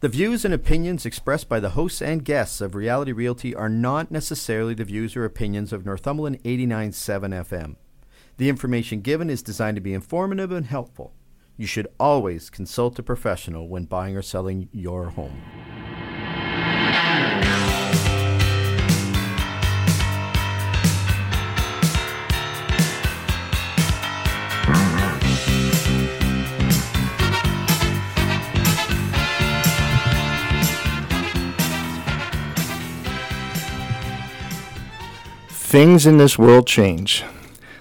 [0.00, 4.10] The views and opinions expressed by the hosts and guests of Reality Realty are not
[4.10, 7.76] necessarily the views or opinions of Northumberland 89.7 FM.
[8.38, 11.12] The information given is designed to be informative and helpful.
[11.58, 15.42] You should always consult a professional when buying or selling your home.
[35.70, 37.22] Things in this world change.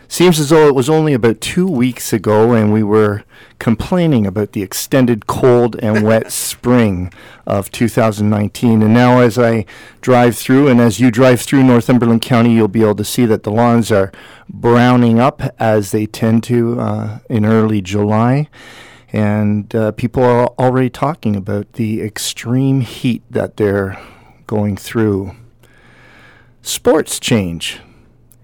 [0.07, 3.23] Seems as though it was only about two weeks ago and we were
[3.57, 7.11] complaining about the extended cold and wet spring
[7.47, 8.83] of 2019.
[8.83, 9.65] And now, as I
[10.01, 13.41] drive through, and as you drive through Northumberland County, you'll be able to see that
[13.41, 14.11] the lawns are
[14.47, 18.49] browning up as they tend to uh, in early July.
[19.11, 23.99] And uh, people are already talking about the extreme heat that they're
[24.45, 25.35] going through.
[26.61, 27.79] Sports change.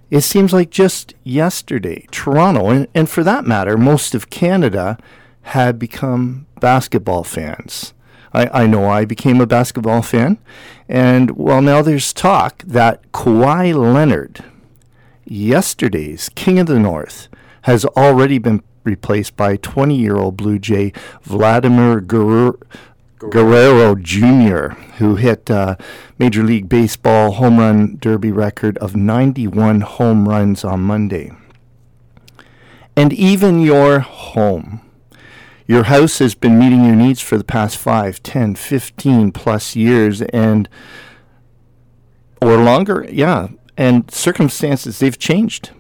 [0.10, 4.98] It seems like just yesterday, Toronto, and, and for that matter, most of Canada,
[5.42, 7.94] had become basketball fans.
[8.34, 10.38] I, I know I became a basketball fan.
[10.90, 14.44] And well, now there's talk that Kawhi Leonard,
[15.24, 17.30] yesterday's King of the North,
[17.64, 20.92] has already been replaced by 20 year old Blue Jay
[21.24, 22.60] Vladimir Guerrero.
[23.18, 25.78] Guerrero Jr., who hit uh,
[26.20, 31.32] Major League Baseball home run derby record of 91 home runs on Monday.
[32.96, 34.82] And even your home,
[35.68, 40.22] your house has been meeting your needs for the past 5, 10, 15 plus years
[40.22, 40.70] and
[42.42, 43.48] or longer, yeah.
[43.78, 45.72] And circumstances they've changed.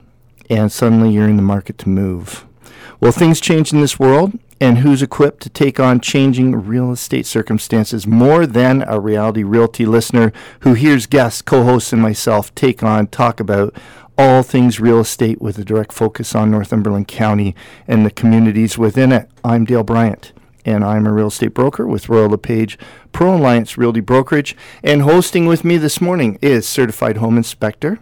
[0.49, 2.45] And suddenly you're in the market to move.
[2.99, 7.25] Well, things change in this world, and who's equipped to take on changing real estate
[7.25, 12.81] circumstances more than a reality realty listener who hears guests, co hosts, and myself take
[12.81, 13.76] on, talk about
[14.17, 17.55] all things real estate with a direct focus on Northumberland County
[17.88, 19.30] and the communities within it.
[19.43, 20.32] I'm Dale Bryant,
[20.64, 22.80] and I'm a real estate broker with Royal LePage
[23.11, 24.55] Pro Alliance Realty Brokerage.
[24.83, 27.99] And hosting with me this morning is certified home inspector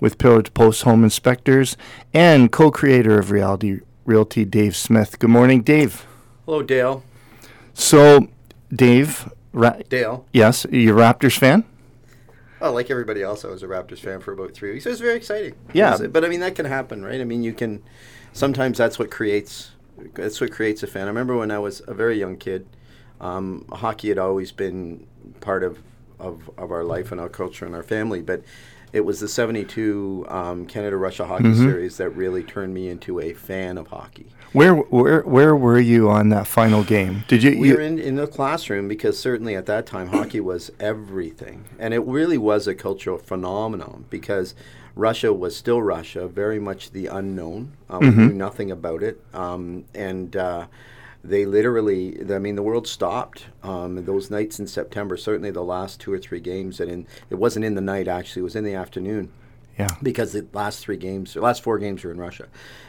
[0.00, 1.76] with Pillar to Post Home Inspectors
[2.12, 5.18] and co creator of Reality Realty, Dave Smith.
[5.18, 6.06] Good morning, Dave.
[6.46, 7.04] Hello, Dale.
[7.74, 8.28] So,
[8.74, 10.24] Dave, ra- Dale.
[10.32, 11.62] yes, you a Raptors fan?
[12.62, 14.86] Oh, like everybody else, I was a Raptors fan for about three weeks.
[14.86, 15.56] It was very exciting.
[15.74, 15.90] Yeah.
[15.98, 17.20] Was- but I mean, that can happen, right?
[17.20, 17.82] I mean, you can.
[18.32, 19.72] Sometimes that's what creates.
[20.14, 21.02] That's what creates a fan.
[21.02, 22.66] I remember when I was a very young kid,
[23.20, 25.06] um, hockey had always been
[25.42, 25.80] part of,
[26.18, 28.42] of of our life and our culture and our family, but.
[28.92, 31.64] It was the '72 um, Canada-Russia hockey Mm-hmm.
[31.64, 34.26] series that really turned me into a fan of hockey.
[34.52, 37.24] Where, where, where were you on that final game?
[37.28, 37.58] Did you?
[37.58, 41.66] We you were in, in the classroom because certainly at that time hockey was everything.
[41.78, 44.54] And it really was a cultural phenomenon because
[44.96, 47.72] Russia was still Russia, very much the unknown.
[47.90, 49.22] Um, We knew nothing about it.
[49.34, 50.66] Um, and uh,
[51.24, 56.00] they literally, I mean, the world stopped um, those nights in September, certainly the last
[56.00, 56.80] two or three games.
[56.80, 59.30] And in, it wasn't in the night, actually, it was in the afternoon
[59.78, 59.96] yeah.
[60.02, 62.46] because the last three games, the last four games were in Russia,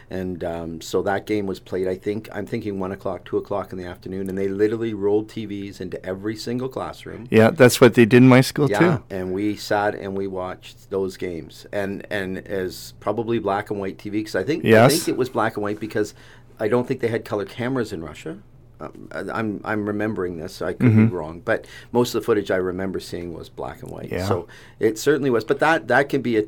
[0.09, 1.87] and um, so that game was played.
[1.87, 5.29] I think I'm thinking one o'clock, two o'clock in the afternoon, and they literally rolled
[5.29, 7.27] TVs into every single classroom.
[7.29, 9.03] Yeah, that's what they did in my school Yeah, too.
[9.09, 13.97] and we sat and we watched those games, and and as probably black and white
[13.97, 14.91] TV because I think I Yes.
[14.91, 16.15] think it was black and white because
[16.59, 18.39] I don't think they had color cameras in Russia.
[18.81, 20.61] Um, I'm I'm remembering this.
[20.61, 23.91] I could be wrong, but most of the footage I remember seeing was black and
[23.91, 24.09] white.
[24.11, 24.25] Yeah.
[24.25, 24.47] So
[24.79, 25.43] it certainly was.
[25.43, 26.45] But that that can be a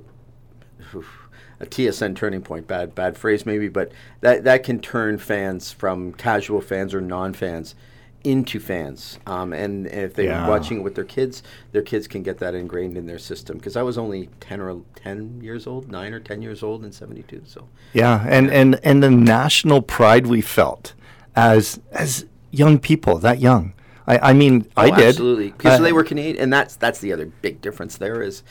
[1.60, 2.68] a TSN turning point.
[2.68, 3.92] Bad bad phrase maybe, but
[4.22, 7.76] that that can turn fans from casual fans or non-fans
[8.24, 9.20] into fans.
[9.26, 10.48] Um, and, and if they're Yeah.
[10.48, 13.58] watching it with their kids, their kids can get that ingrained in their system.
[13.58, 16.92] Because I was only ten or ten years old, nine or ten years old in
[16.92, 17.42] '72.
[17.46, 20.94] So Yeah, and, and, and the national pride we felt
[21.36, 23.74] as as young people, that young.
[24.08, 25.08] I, I mean, I Oh, did.
[25.10, 27.98] absolutely because Uh, they were Canadian, and that's that's the other big difference.
[27.98, 28.44] There is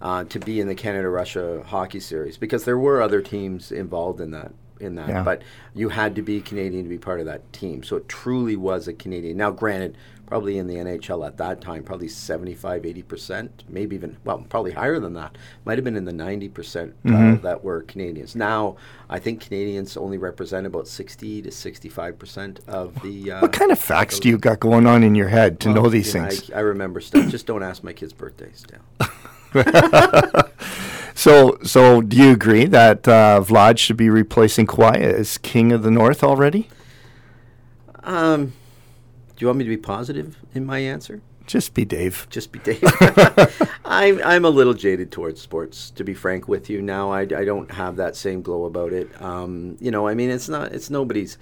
[0.00, 4.20] uh, to be in the Canada Russia hockey series because there were other teams involved
[4.20, 5.22] in that in that, Yeah.
[5.22, 5.42] but
[5.74, 7.82] you had to be Canadian to be part of that team.
[7.82, 9.36] So it truly was a Canadian.
[9.36, 9.96] Now, granted,
[10.26, 14.72] probably in the NHL at that time, probably 75, 80 percent, maybe even well, probably
[14.72, 15.36] higher than that.
[15.64, 17.42] Might have been in the ninety percent uh, Mm-hmm.
[17.44, 18.36] that were Canadians.
[18.36, 18.76] Now,
[19.08, 23.32] I think Canadians only represent about sixty to sixty-five percent of the.
[23.32, 25.88] Uh, What kind of facts do you got going on in your head to know
[25.88, 26.50] these things?
[26.50, 27.28] I, I remember stuff.
[27.28, 29.08] Just don't ask my kids' birthdays, Dale.
[31.18, 35.82] So, so do you agree that uh, Vlad should be replacing Kawhi as King of
[35.82, 36.68] the North already?
[38.04, 38.52] Um,
[39.34, 41.20] do you want me to be positive in my answer?
[41.44, 42.28] Just be Dave.
[42.30, 42.84] Just be Dave.
[43.84, 46.80] I'm I'm a little jaded towards sports, to be frank with you.
[46.80, 49.10] Now I, I don't have that same glow about it.
[49.20, 51.36] Um, you know, I mean, it's not it's nobody's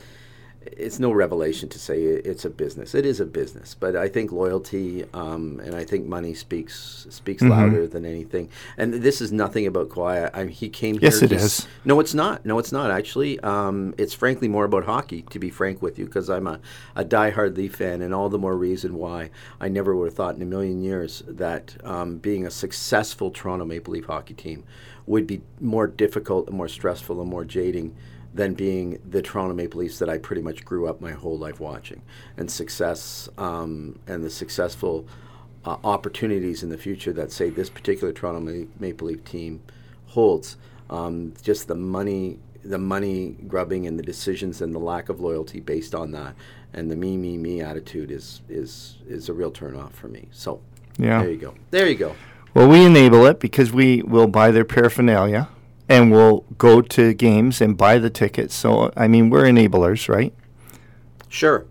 [0.77, 2.95] it's no revelation to say it's a business.
[2.95, 7.43] It is a business, but I think loyalty um, and I think money speaks speaks
[7.43, 7.51] Mm-hmm.
[7.51, 8.49] louder than anything.
[8.79, 10.31] And this is nothing about Kawhi.
[10.35, 11.27] I, he came Yes, here.
[11.27, 11.67] it to s- is.
[11.85, 12.45] No, it's not.
[12.47, 13.39] No, it's not actually.
[13.41, 16.59] Um, it's frankly more about hockey, to be frank with you, because I'm a,
[16.95, 19.31] a diehard Leaf fan, and all the more reason why
[19.61, 23.65] I never would have thought in a million years that um, being a successful Toronto
[23.65, 24.65] Maple Leaf hockey team
[25.07, 27.95] would be more difficult and more stressful and more jading
[28.37, 31.59] than being the Toronto Maple Leafs that I pretty much grew up my whole life
[31.59, 32.03] watching,
[32.37, 35.07] and success um, and the successful
[35.65, 39.63] uh, opportunities in the future that say this particular Toronto Ma- Maple Leaf team
[40.09, 40.57] holds.
[40.91, 45.61] Um, just the money, the money grubbing, and the decisions, and the lack of loyalty
[45.61, 46.35] based on that,
[46.75, 50.29] and the me, me, me attitude is is is a real turnoff for me.
[50.31, 50.61] So
[50.99, 51.23] Yeah.
[51.23, 51.55] there you go.
[51.71, 52.15] There you go.
[52.55, 55.49] Well, we enable it because we will buy their paraphernalia
[55.89, 58.55] and we'll go to games and buy the tickets.
[58.55, 60.33] So, I mean, we're enablers, right?
[61.29, 61.67] Sure.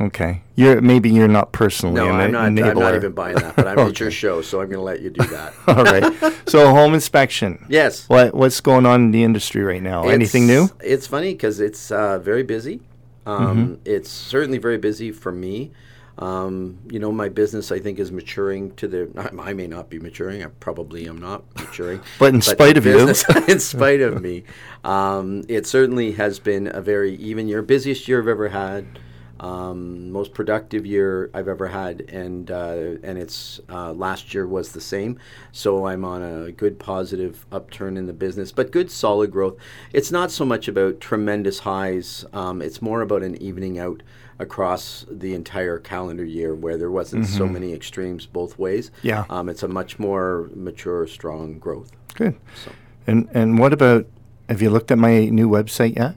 [0.00, 0.42] Okay.
[0.54, 2.50] You're maybe you're not personally No, I'm not.
[2.52, 2.70] enabler.
[2.70, 3.56] I'm not even buying that.
[3.56, 5.52] But I'm at your show, so I'm going to let you do that.
[5.66, 6.34] All right.
[6.48, 7.66] So, home inspection.
[7.68, 8.08] yes.
[8.08, 10.08] What what's going on in the industry right now?
[10.08, 10.64] Anything new?
[10.64, 12.80] It's- It's funny because it's uh, very busy.
[13.26, 13.74] Um, Mm-hmm.
[13.84, 15.72] It's certainly very busy for me.
[16.18, 19.10] Um, you know, my business I think is maturing to the.
[19.16, 20.42] I, I may not be maturing.
[20.42, 22.00] I probably am not maturing.
[22.18, 23.44] But in spite the of you.
[23.48, 24.44] in spite of me,
[24.84, 28.98] um, it certainly has been a very even year, busiest year I've ever had.
[29.40, 34.72] Um, most productive year I've ever had, and uh, and it's uh, last year was
[34.72, 35.20] the same.
[35.52, 39.56] So I'm on a good positive upturn in the business, but good solid growth.
[39.92, 42.24] It's not so much about tremendous highs.
[42.32, 44.02] Um, it's more about an evening out
[44.38, 48.90] across the entire calendar year, where there wasn't so many extremes both ways.
[49.02, 49.24] Yeah.
[49.30, 51.90] um, it's a much more mature, strong growth.
[52.14, 52.36] Good.
[52.64, 52.70] So
[53.06, 54.06] And and what about
[54.48, 56.14] have you looked at my new website yet?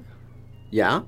[0.69, 1.01] yeah,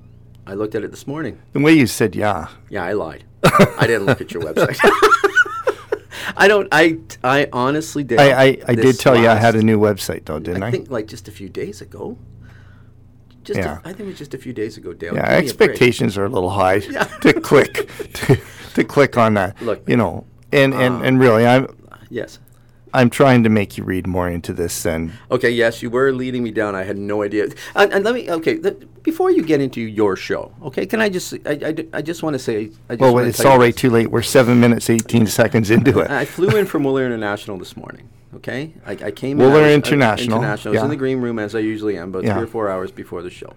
[0.46, 1.40] I looked at it this morning.
[1.54, 2.48] The way you said yeah.
[2.70, 3.24] Yeah, I lied.
[3.44, 4.78] I didn't look at your website.
[6.38, 6.68] I don't.
[6.72, 8.20] I I honestly did.
[8.20, 10.68] I, I, I did tell you I had a new website though, didn't I?
[10.68, 12.18] I think like just a few days ago.
[13.44, 13.78] Just Yeah.
[13.78, 15.16] a, I think it was just a few days ago, Dale.
[15.16, 16.80] yeah, expectations are a little high
[17.22, 18.40] to click to,
[18.76, 19.62] to click on that.
[19.62, 21.68] Look, you know, and, and, um, and really I'm
[22.10, 22.40] Yes.
[22.96, 25.50] I'm trying to make you read more into this than Okay.
[25.50, 26.76] Yes, you were leading me down.
[26.76, 27.48] I had no idea.
[27.76, 28.30] And, and let me.
[28.30, 28.60] Okay.
[28.60, 31.34] th- before you get into your show, okay, can I just?
[31.46, 32.70] I, I, I just want to say.
[32.90, 33.82] I just well it's already this.
[33.82, 34.12] too late.
[34.12, 36.12] We're seven minutes eighteen seconds into it.
[36.12, 38.08] I flew in from Wooler International this morning.
[38.36, 39.38] Okay, I, I came.
[39.38, 40.74] Wooler in, I was- I- International, International.
[40.74, 42.34] I was in the green room as I usually am, about Yeah.
[42.36, 43.54] three or four hours before the show.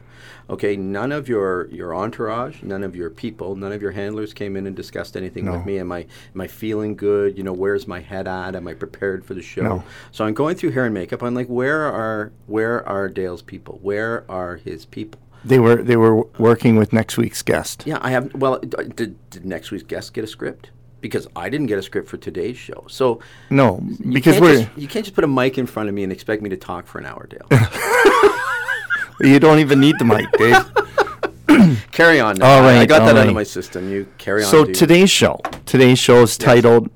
[0.48, 4.56] Okay, none of your your entourage, none of your people, none of your handlers came
[4.56, 5.52] in and discussed anything No.
[5.52, 5.78] with me.
[5.78, 7.36] Am I am I feeling good?
[7.36, 8.54] You know, where's my head at?
[8.54, 9.62] Am I prepared for the show?
[9.62, 9.84] No.
[10.12, 11.22] So I'm going through hair and makeup.
[11.22, 13.78] I'm like, where are where are Dale's people?
[13.82, 15.20] Where are his people?
[15.44, 17.82] They were they were working with next week's guest.
[17.86, 18.32] Yeah, I have.
[18.34, 20.70] Well, did did next week's guest get a script?
[21.06, 22.84] Because I didn't get a script for today's show.
[22.88, 23.20] So
[23.50, 23.80] No,
[24.12, 26.42] because we're just, you can't just put a mic in front of me and expect
[26.42, 27.46] me to talk for an hour, Dale.
[29.20, 31.82] you don't even need the mic, Dave.
[31.92, 32.36] carry on.
[32.36, 32.46] Now.
[32.46, 33.90] All I- I got that out of my system.
[33.90, 34.50] You carry on.
[34.50, 34.74] So dude.
[34.74, 36.90] today's show, today's show is titled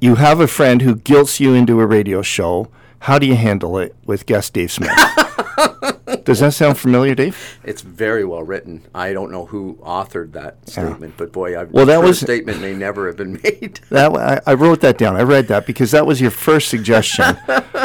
[0.00, 2.68] "You Have a Friend Who Guilts You into a Radio Show.
[3.00, 4.90] How do you handle it?" with guest Dave Smith.
[6.24, 7.58] Does that sound familiar, Dave?
[7.64, 8.86] it's very well written.
[8.94, 12.60] I don't know who authored that statement, but boy, I, Well, that was- a statement
[12.60, 13.80] may never have been made.
[13.90, 15.16] That I, I wrote that down.
[15.16, 17.36] I read that because that was your first suggestion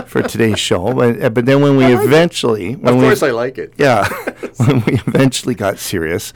[0.05, 0.93] for today's show.
[0.93, 3.73] But, uh, but then when we eventually, when of we, course, I like it.
[3.77, 4.07] yeah,
[4.57, 6.33] when we eventually got serious,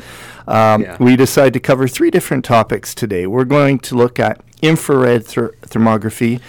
[0.48, 0.98] um, Yeah.
[1.00, 3.28] we decided to cover three different topics today.
[3.28, 6.40] We're going to look at infrared ther- thermography.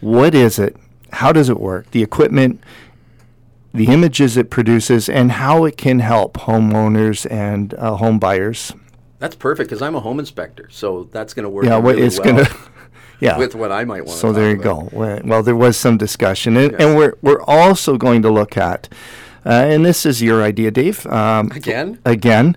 [0.00, 0.76] What is it?
[1.12, 1.90] How does it work?
[1.92, 2.60] The equipment,
[3.76, 8.72] the images it produces, and how it can help homeowners and uh, home buyers.
[9.18, 11.64] That's perfect because I'm a home inspector, so that's going to work.
[11.64, 12.56] Yeah, really it's well going to.
[13.18, 13.38] Yeah.
[13.38, 14.18] with what I might want.
[14.18, 14.90] So there you go.
[14.92, 18.90] Well, there was some discussion, and, and we're we're also going to look at,
[19.46, 21.06] uh, and this is your idea, Dave.
[21.06, 21.98] Um, Again?
[22.04, 22.56] Again.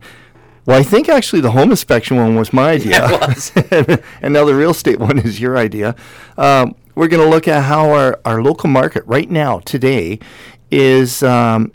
[0.66, 3.02] Well, I think actually the home inspection one was my idea,
[4.22, 5.96] and now the real estate one is your idea.
[6.38, 10.20] Um, we're going to look at how our, our local market right now today
[10.72, 11.72] is um,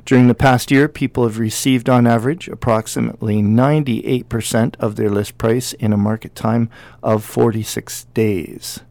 [0.06, 5.74] During the past year, people have received on average approximately 98% of their list price
[5.74, 6.70] in a market time
[7.02, 8.82] of 46 days.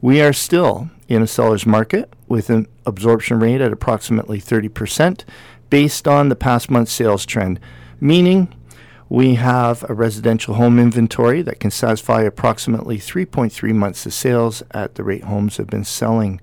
[0.00, 5.24] We are still in a seller's market with an absorption rate at approximately 30%
[5.68, 7.58] based on the past month's sales trend,
[8.00, 8.54] meaning
[9.08, 14.94] we have a residential home inventory that can satisfy approximately 3.3 months of sales at
[14.94, 16.40] the rate homes have been selling.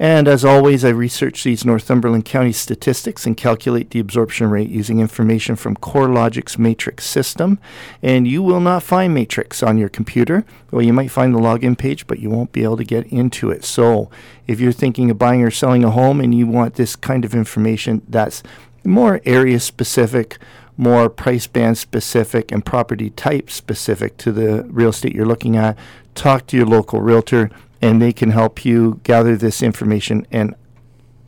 [0.00, 5.00] And as always, I research these Northumberland County statistics and calculate the absorption rate using
[5.00, 7.58] information from CoreLogic's Matrix system.
[8.00, 10.44] And you will not find Matrix on your computer.
[10.70, 13.50] Well, you might find the login page, but you won't be able to get into
[13.50, 13.64] it.
[13.64, 14.08] So
[14.46, 17.34] if you're thinking of buying or selling a home and you want this kind of
[17.34, 18.44] information that's
[18.84, 20.38] more area specific,
[20.76, 25.76] more price band specific, and property type specific to the real estate you're looking at,
[26.14, 27.50] talk to your local realtor
[27.80, 30.54] and they can help you gather this information and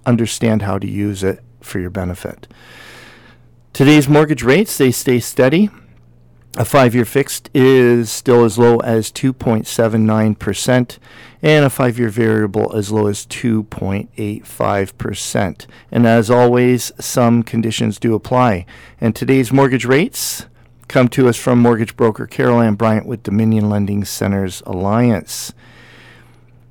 [0.07, 2.49] understand how to use it for your benefit.
[3.73, 5.71] Today's mortgage rates, they stay steady.
[6.57, 10.99] A five year fixed is still as low as 2.79%,
[11.43, 15.67] and a five year variable as low as 2.85%.
[15.93, 18.67] And as always, some conditions do apply.
[19.01, 20.47] And today's mortgage rates
[20.89, 25.53] come to us from mortgage broker Carol Ann Bryant with Dominion Lending Centers Alliance.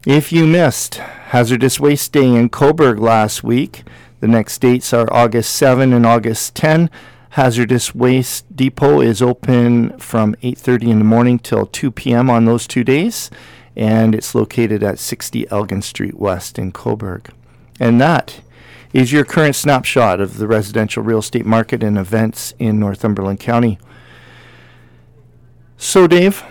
[0.05, 3.83] If you missed Hazardous Waste Day in Cobourg last week,
[4.21, 6.89] the next dates are August 7 and August 10.
[7.31, 12.29] Hazardous Waste Depot is open from 8:30 in the morning till 2 p.m.
[12.29, 13.29] on those two days,
[13.75, 17.31] and it's located at 60 Elgin Street West in Cobourg.
[17.77, 18.39] And that
[18.93, 23.77] is your current snapshot of the residential real estate market and events in Northumberland County.
[25.75, 26.41] So, Dave,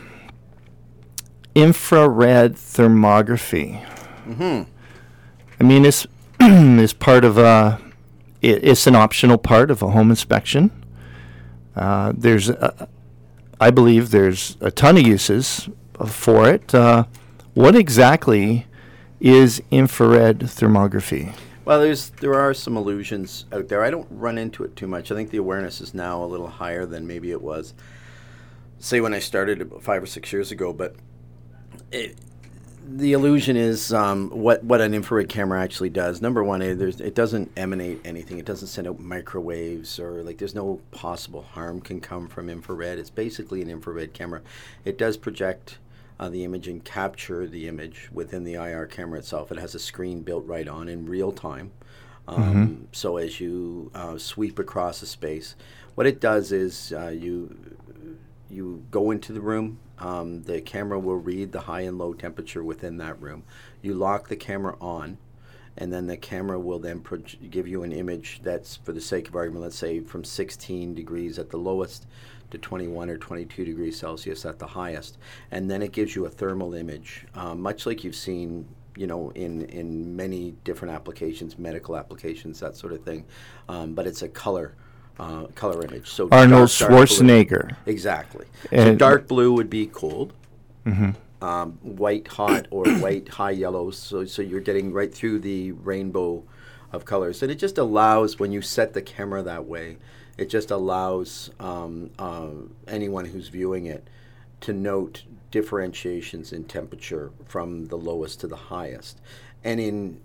[1.55, 3.85] infrared thermography.
[4.26, 4.71] Mm-hmm.
[5.61, 6.07] I mean, it's
[6.40, 7.81] is part of a.
[8.40, 10.71] It, it's an optional part of a home inspection.
[11.75, 12.88] Uh, there's, a,
[13.61, 15.69] I believe, there's a ton of uses
[16.07, 16.75] for it.
[16.75, 17.05] Uh,
[17.55, 18.67] what exactly
[19.21, 21.35] is infrared thermography?
[21.64, 23.85] Well, there's there are some illusions out there.
[23.85, 25.11] I don't run into it too much.
[25.11, 27.75] I think the awareness is now a little higher than maybe it was,
[28.78, 30.73] say, when I started about five or six years ago.
[30.73, 30.95] But
[31.92, 32.16] it,
[32.90, 36.23] the illusion is um, what what an infrared camera actually does.
[36.23, 38.38] Number one, it, it doesn't emanate anything.
[38.38, 42.99] It doesn't send out microwaves or like there's no possible harm can come from infrared.
[42.99, 44.40] It's basically an infrared camera.
[44.85, 45.78] It does project
[46.18, 49.52] uh, the image and capture the image within the IR camera itself.
[49.52, 51.73] It has a screen built right on in real time.
[52.26, 52.85] Um, mm-hmm.
[52.92, 55.57] So as you uh, sweep across a space,
[55.95, 57.57] what it does is uh, you
[58.50, 62.62] you go into the room um, the camera will read the high and low temperature
[62.62, 63.43] within that room.
[63.83, 65.19] You lock the camera on,
[65.76, 69.28] and then the camera will then pro- give you an image that's, for the sake
[69.28, 72.07] of argument, let's say from 16 degrees at the lowest
[72.50, 75.19] to 21 or 22 degrees Celsius at the highest.
[75.50, 79.31] And then it gives you a thermal image, um, much like you've seen you know,
[79.37, 83.25] in, in many different applications, medical applications, that sort of thing.
[83.69, 84.75] Um, but it's a color
[85.19, 86.09] uh, color image.
[86.09, 87.77] So Arnold dark, Schwarzenegger.
[87.87, 88.47] Exactly.
[88.71, 90.33] And so dark blue would be cold.
[90.87, 91.11] Mm-hmm.
[91.45, 93.91] Um, white hot or white high yellow.
[93.91, 96.45] So so you're getting right through the rainbow
[96.93, 99.99] of colors, and it just allows when you set the camera that way,
[100.39, 102.49] it just allows um, uh,
[102.87, 104.09] anyone who's viewing it
[104.61, 109.21] to note differentiations in temperature from the lowest to the highest,
[109.63, 110.21] and in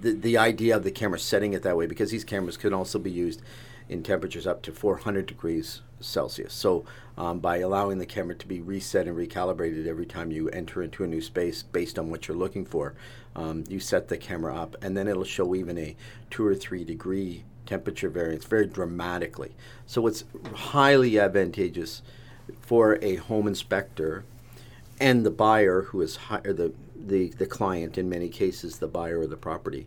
[0.00, 2.98] the, the idea of the camera setting it that way because these cameras can also
[2.98, 3.42] be used
[3.88, 6.52] in temperatures up to 400 degrees Celsius.
[6.52, 6.84] So,
[7.16, 11.04] um, by allowing the camera to be reset and recalibrated every time you enter into
[11.04, 12.94] a new space based on what you're looking for,
[13.36, 15.96] um, you set the camera up, and then it'll show even a
[16.30, 19.54] two or three degree temperature variance very dramatically.
[19.86, 20.24] So it's
[20.54, 22.02] highly advantageous
[22.60, 24.24] for a home inspector
[25.00, 29.22] and the buyer who is hi- the, the the client in many cases the buyer
[29.22, 29.86] of the property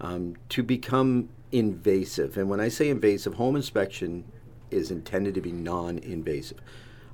[0.00, 2.36] um, to become invasive.
[2.36, 4.24] And when I say invasive, home inspection
[4.72, 6.58] is intended to be non-invasive.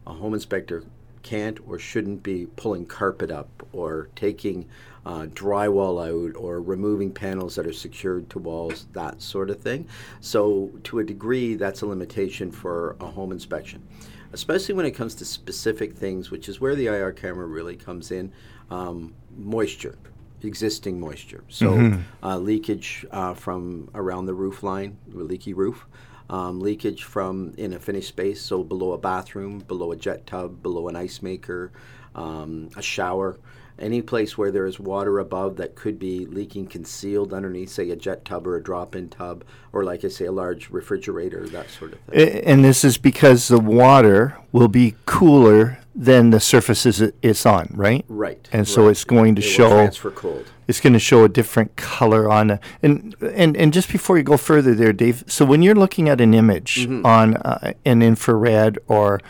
[0.07, 0.83] A home inspector
[1.23, 4.67] can't or shouldn't be pulling carpet up or taking
[5.05, 9.87] uh, drywall out or removing panels that are secured to walls, that sort of thing.
[10.23, 13.87] So, to a degree, that's a limitation for a home inspection,
[14.33, 18.11] especially when it comes to specific things, which is where the IR camera really comes
[18.11, 18.33] in
[18.71, 19.99] um, moisture.
[20.43, 25.87] Existing moisture, so uh, leakage uh, from around the roof line, a leaky roof,
[26.31, 30.63] um, leakage from in a finished space, so below a bathroom, below a jet tub,
[30.63, 31.73] below an ice maker,
[32.15, 33.39] um, a shower,
[33.79, 37.97] any place where there is water above that could be leaking concealed underneath, say a
[37.97, 41.95] jet tub or a drop-in tub, or like I say, a large refrigerator, that sort
[41.95, 42.45] of thing.
[42.45, 47.73] And this is because the water will be cooler than the surfaces it- it's on,
[47.75, 48.05] right?
[48.09, 48.49] right.
[48.53, 48.91] And so right.
[48.93, 50.45] it's going to It show transfer cold.
[50.69, 54.23] it's going to show a different color on a, and and and just before you
[54.23, 58.79] go further there Dave so when you're looking at an image on uh, an infrared
[58.87, 59.21] or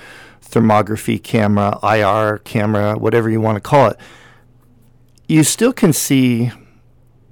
[0.43, 3.97] thermography camera IR camera whatever you want to call it
[5.29, 6.51] you still can see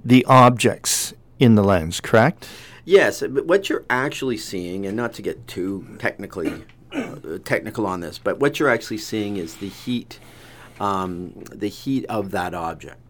[0.03, 2.47] the objects in the lens correct
[2.85, 7.99] Yes, but what you're actually seeing, and not to get too technically uh, technical on
[7.99, 10.19] this, but what you're actually seeing is the heat,
[10.79, 13.09] um, the heat of that object.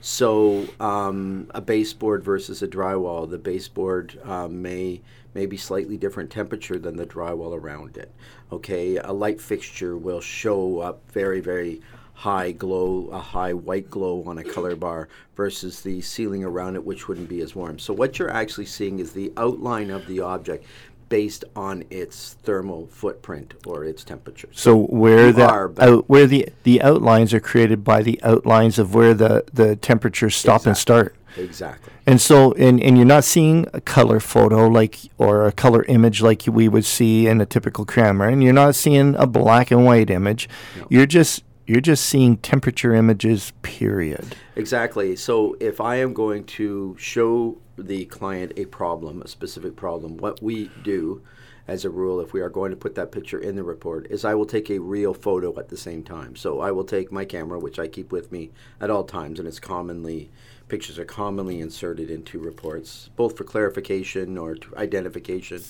[0.00, 5.00] So um, a baseboard versus a drywall, the baseboard um, may
[5.34, 8.12] may be slightly different temperature than the drywall around it.
[8.50, 11.80] Okay, a light fixture will show up very very
[12.14, 16.84] high glow, a high white glow on a color bar versus the ceiling around it,
[16.84, 17.78] which wouldn't be as warm.
[17.78, 20.64] So what you're actually seeing is the outline of the object
[21.12, 24.48] based on its thermal footprint or its temperature.
[24.52, 25.46] so where the
[25.78, 30.34] out, where the the outlines are created by the outlines of where the the temperatures
[30.34, 31.92] stop and start Exactly.
[32.06, 36.20] And so, and, and you're not seeing a color photo like, or a color image
[36.20, 39.86] like we would see in a typical camera, and you're not seeing a black and
[39.86, 40.48] white image.
[40.90, 43.54] You're just, you're just seeing temperature images.
[43.62, 44.36] Period.
[44.56, 45.16] Exactly.
[45.16, 50.42] So if I am going to show the client a problem, a specific problem, what
[50.42, 51.22] we do
[51.66, 54.22] as a rule, if we are going to put that picture in the report, is
[54.22, 56.36] I will take a real photo at the same time.
[56.36, 59.48] So I will take my camera, which I keep with me at all times, and
[59.48, 60.30] it's commonly,
[60.68, 65.62] pictures are commonly inserted into reports, both for clarification or identification.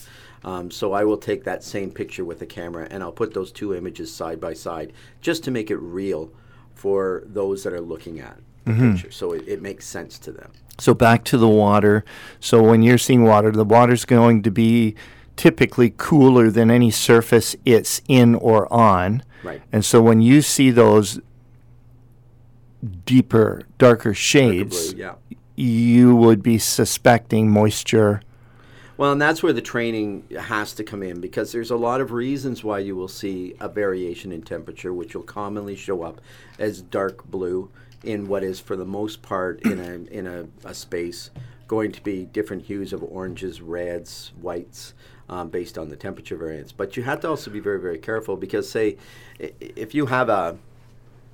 [0.44, 3.52] Um, so I will take that same picture with the camera and I'll put those
[3.52, 6.30] two images side by side just to make it real
[6.74, 9.10] for those that are looking at the picture.
[9.10, 10.50] So it, it makes sense to them.
[10.78, 12.04] So back to the water.
[12.40, 14.94] So when you're seeing water, the water's going to be
[15.36, 19.22] typically cooler than any surface it's in or on.
[19.42, 19.62] Right.
[19.72, 21.20] And so when you see those
[23.04, 25.14] deeper, darker Darker shades, blue, yeah.
[25.56, 28.22] you would be suspecting moisture.
[28.96, 32.12] Well, and that's where the training has to come in because there's a lot of
[32.12, 36.20] reasons why you will see a variation in temperature, which will commonly show up
[36.58, 37.70] as dark blue
[38.04, 41.30] in what is, for the most part, in a in a, a space
[41.68, 44.92] going to be different hues of oranges, reds, whites,
[45.30, 46.70] um, based on the temperature variance.
[46.70, 48.98] But you have to also be very very careful because, say,
[49.38, 50.58] if you have a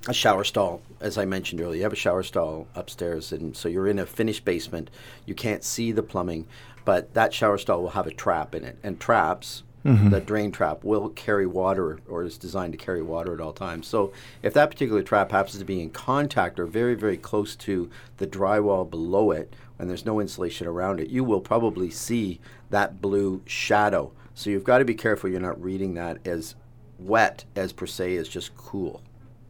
[0.06, 1.78] a shower stall, as I mentioned earlier.
[1.78, 4.90] You have a shower stall upstairs, and so you're in a finished basement.
[5.26, 6.46] You can't see the plumbing,
[6.88, 9.62] but that shower stall will have a trap in it, and traps.
[9.84, 10.08] Mm-hmm.
[10.08, 13.86] The drain trap will carry water, or is designed to carry water at all times.
[13.86, 14.10] So,
[14.42, 18.26] if that particular trap happens to be in contact or very, very close to the
[18.26, 23.42] drywall below it, and there's no insulation around it, you will probably see that blue
[23.44, 24.10] shadow.
[24.34, 26.54] So, you've got to be careful you're not reading that as
[26.98, 29.02] wet as per se as just cool.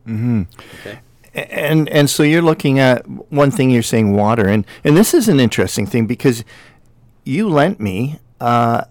[0.08, 0.42] Mm-hmm.
[0.80, 0.98] Okay.
[1.34, 5.28] And and so you're looking at one thing you're saying water and and this is
[5.28, 6.42] an interesting thing because
[7.28, 8.84] you lent me uh,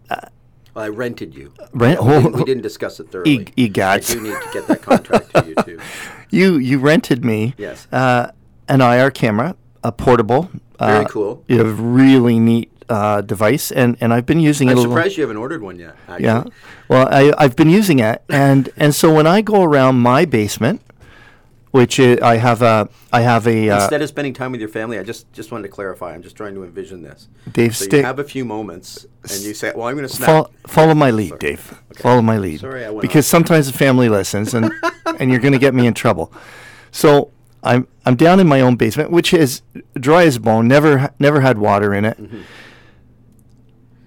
[0.73, 1.52] Well, I rented you.
[1.73, 2.38] Rent- We, didn't, oh.
[2.38, 3.47] we didn't discuss it thoroughly.
[3.56, 4.12] E- egads.
[4.12, 5.80] I do need to get that contract to you too.
[6.30, 7.88] you you rented me Yes.
[7.91, 8.32] uh,
[8.67, 10.50] an IR camera, a portable.
[10.80, 11.43] Very uh, cool.
[11.47, 14.76] You have really neat uh, device, and, and I've been using I'm it.
[14.78, 15.95] a little- surprised you haven't ordered one yet.
[16.08, 16.23] Actually.
[16.26, 16.43] Yeah.
[16.89, 20.82] Well, I, I've been using it, and and so when I go around my basement,
[21.71, 24.69] which i I have a I have a uh, Instead of spending time with your
[24.69, 26.13] family, I just just wanted to clarify.
[26.13, 27.27] I'm just trying to envision this.
[27.51, 30.27] Dave so you have a few moments, and you say, "Well, I'm going to snap."
[30.27, 31.80] Fol- follow my lead, Dave.
[31.95, 32.60] Follow my lead.
[32.62, 33.30] Sorry, I went because off.
[33.32, 34.71] sometimes the family listens, and
[35.19, 36.32] and you're going to get me in trouble.
[36.91, 37.32] So
[37.63, 39.62] I'm I'm down in my own basement, which is
[39.99, 40.67] dry as bone.
[40.67, 42.17] Never never had water in it.
[42.21, 42.41] Mm-hmm.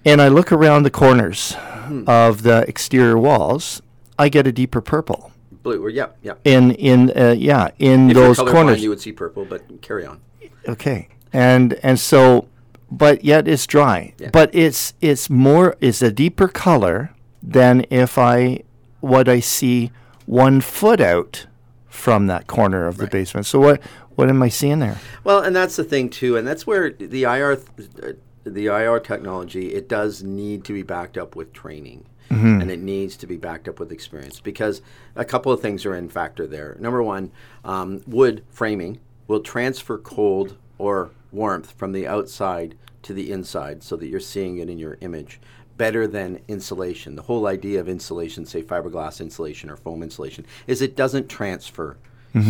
[0.05, 1.55] and I look around the corners
[1.87, 2.03] Hmm.
[2.07, 3.81] of the exterior walls,
[4.17, 5.30] I get a deeper purple.
[5.63, 6.33] Blue, or yeah, yeah.
[6.43, 8.83] In in uh, yeah in If those corners.
[8.83, 10.21] you would see purple, but carry on.
[10.67, 11.07] Okay.
[11.33, 12.47] And and so
[12.89, 14.13] but yet it's dry.
[14.17, 14.29] Yeah.
[14.31, 18.63] But it's it's more it's a deeper color than if I
[18.99, 19.91] what I see
[20.25, 21.47] one foot out
[21.87, 23.45] from that corner of the basement.
[23.45, 23.81] So what
[24.15, 24.99] what am I seeing there?
[25.23, 29.73] Well, and that's the thing too, and that's where the IR, th- the IR technology,
[29.73, 33.67] it does need to be backed up with training, and it needs to be backed
[33.67, 34.81] up with experience because
[35.15, 36.77] a couple of things are in factor there.
[36.79, 37.31] Number one,
[37.65, 43.95] um, wood framing will transfer cold or warmth from the outside to the inside, so
[43.95, 45.39] that you're seeing it in your image
[45.77, 47.15] better than insulation.
[47.15, 51.97] The whole idea of insulation, say fiberglass insulation or foam insulation, is it doesn't transfer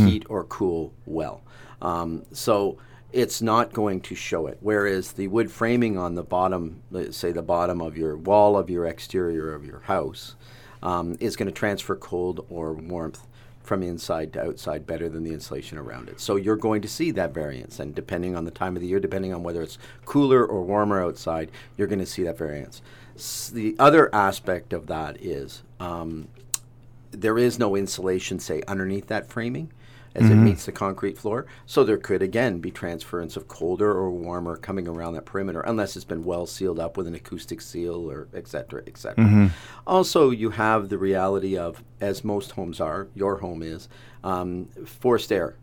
[0.06, 1.42] heat or cool well.
[1.82, 2.78] Um, so
[3.14, 4.58] it's not going to show it.
[4.62, 8.70] Whereas the wood framing on the bottom, let's say the bottom of your wall of
[8.70, 10.36] your exterior of your house,
[10.84, 13.28] um, is going to transfer cold or warmth
[13.62, 16.20] from inside to outside better than the insulation around it.
[16.20, 19.00] So you're going to see that variance, and depending on the time of the year,
[19.00, 22.82] depending on whether it's cooler or warmer outside, you're going to see that variance.
[23.16, 26.28] S- the other aspect of that is um,
[27.12, 29.72] there is no insulation, say, underneath that framing
[30.14, 31.46] as it meets the concrete floor.
[31.66, 35.96] So there could, again, be transference of colder or warmer coming around that perimeter, unless
[35.96, 39.52] it's been well sealed up with an acoustic seal or et cetera, et cetera.
[39.88, 43.88] Also, you have the reality of, as most homes are, your home is,
[44.24, 45.56] um, forced air.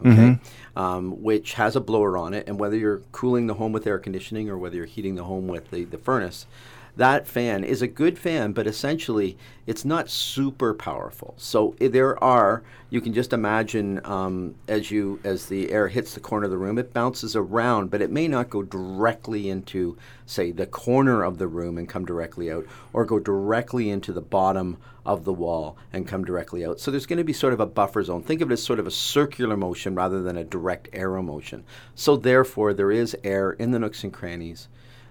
[0.00, 0.38] Okay,
[0.76, 3.98] um, which has a blower on it, and whether you're cooling the home with air
[3.98, 6.46] conditioning or whether you're heating the home with the, the furnace,
[6.98, 11.32] that fan is a good fan, but essentially it's not super powerful.
[11.36, 16.20] So there are you can just imagine um, as you as the air hits the
[16.20, 20.50] corner of the room, it bounces around, but it may not go directly into say
[20.50, 24.76] the corner of the room and come directly out, or go directly into the bottom
[25.06, 26.80] of the wall and come directly out.
[26.80, 28.24] So there's going to be sort of a buffer zone.
[28.24, 31.64] Think of it as sort of a circular motion rather than a direct arrow motion.
[31.94, 34.66] So therefore, there is air in the nooks and crannies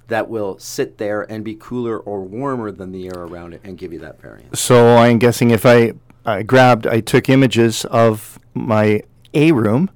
[0.08, 3.78] that will sit there and be cooler or warmer than the air around it and
[3.78, 4.60] give you that variance.
[4.60, 5.94] So I'm guessing if I,
[6.26, 9.02] I grabbed, I took images of my
[9.34, 9.90] A room,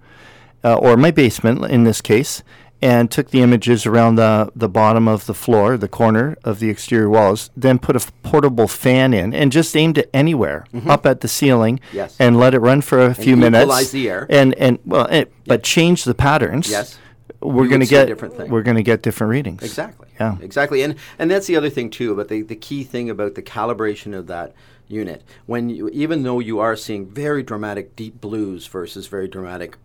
[0.64, 2.44] uh, or my basement in this case,
[2.84, 6.70] and took the images around the, the bottom of the floor, the corner of the
[6.70, 11.06] exterior walls, then put a f- portable fan in and just aimed it anywhere up
[11.06, 11.96] at the ceiling Mm-hmm.
[11.98, 12.16] Yes.
[12.20, 13.62] and let it run for a few minutes.
[13.64, 14.26] equalize the air.
[14.30, 16.70] And, and well, it, but change the patterns.
[16.72, 16.98] Yes.
[17.42, 18.52] We're going to would get different thing.
[18.52, 19.64] we're going to get different readings.
[19.64, 20.08] Exactly.
[20.20, 20.38] Yeah.
[20.42, 20.84] Exactly.
[20.84, 22.16] And and that's the other thing too.
[22.16, 24.54] But the, the key thing about the calibration of that
[24.88, 29.78] unit, when you even though you are seeing very dramatic deep blues versus very dramatic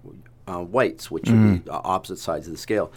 [0.46, 2.92] uh, whites, which are the uh, opposite sides of the scale,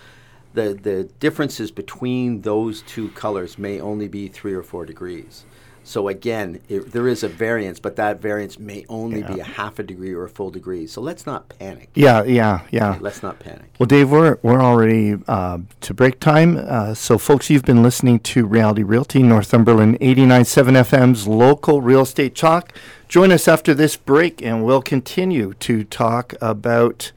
[0.54, 5.46] the the differences between those two colors may only be three or four degrees.
[5.90, 9.80] So again, it, there is a variance, but that variance may only be a half
[9.80, 10.86] a degree or a full degree.
[10.86, 11.90] So let's not panic.
[11.96, 13.00] Yeah, yeah, yeah.
[13.02, 13.74] Let's not panic.
[13.80, 16.58] Well, Dave, we're we're already uh, to break time.
[16.58, 22.36] Uh, so, folks, you've been listening to Reality Realty, Northumberland 89.7 FM's local real estate
[22.36, 22.72] talk.
[23.08, 27.12] Join us after this break, and we'll continue to talk about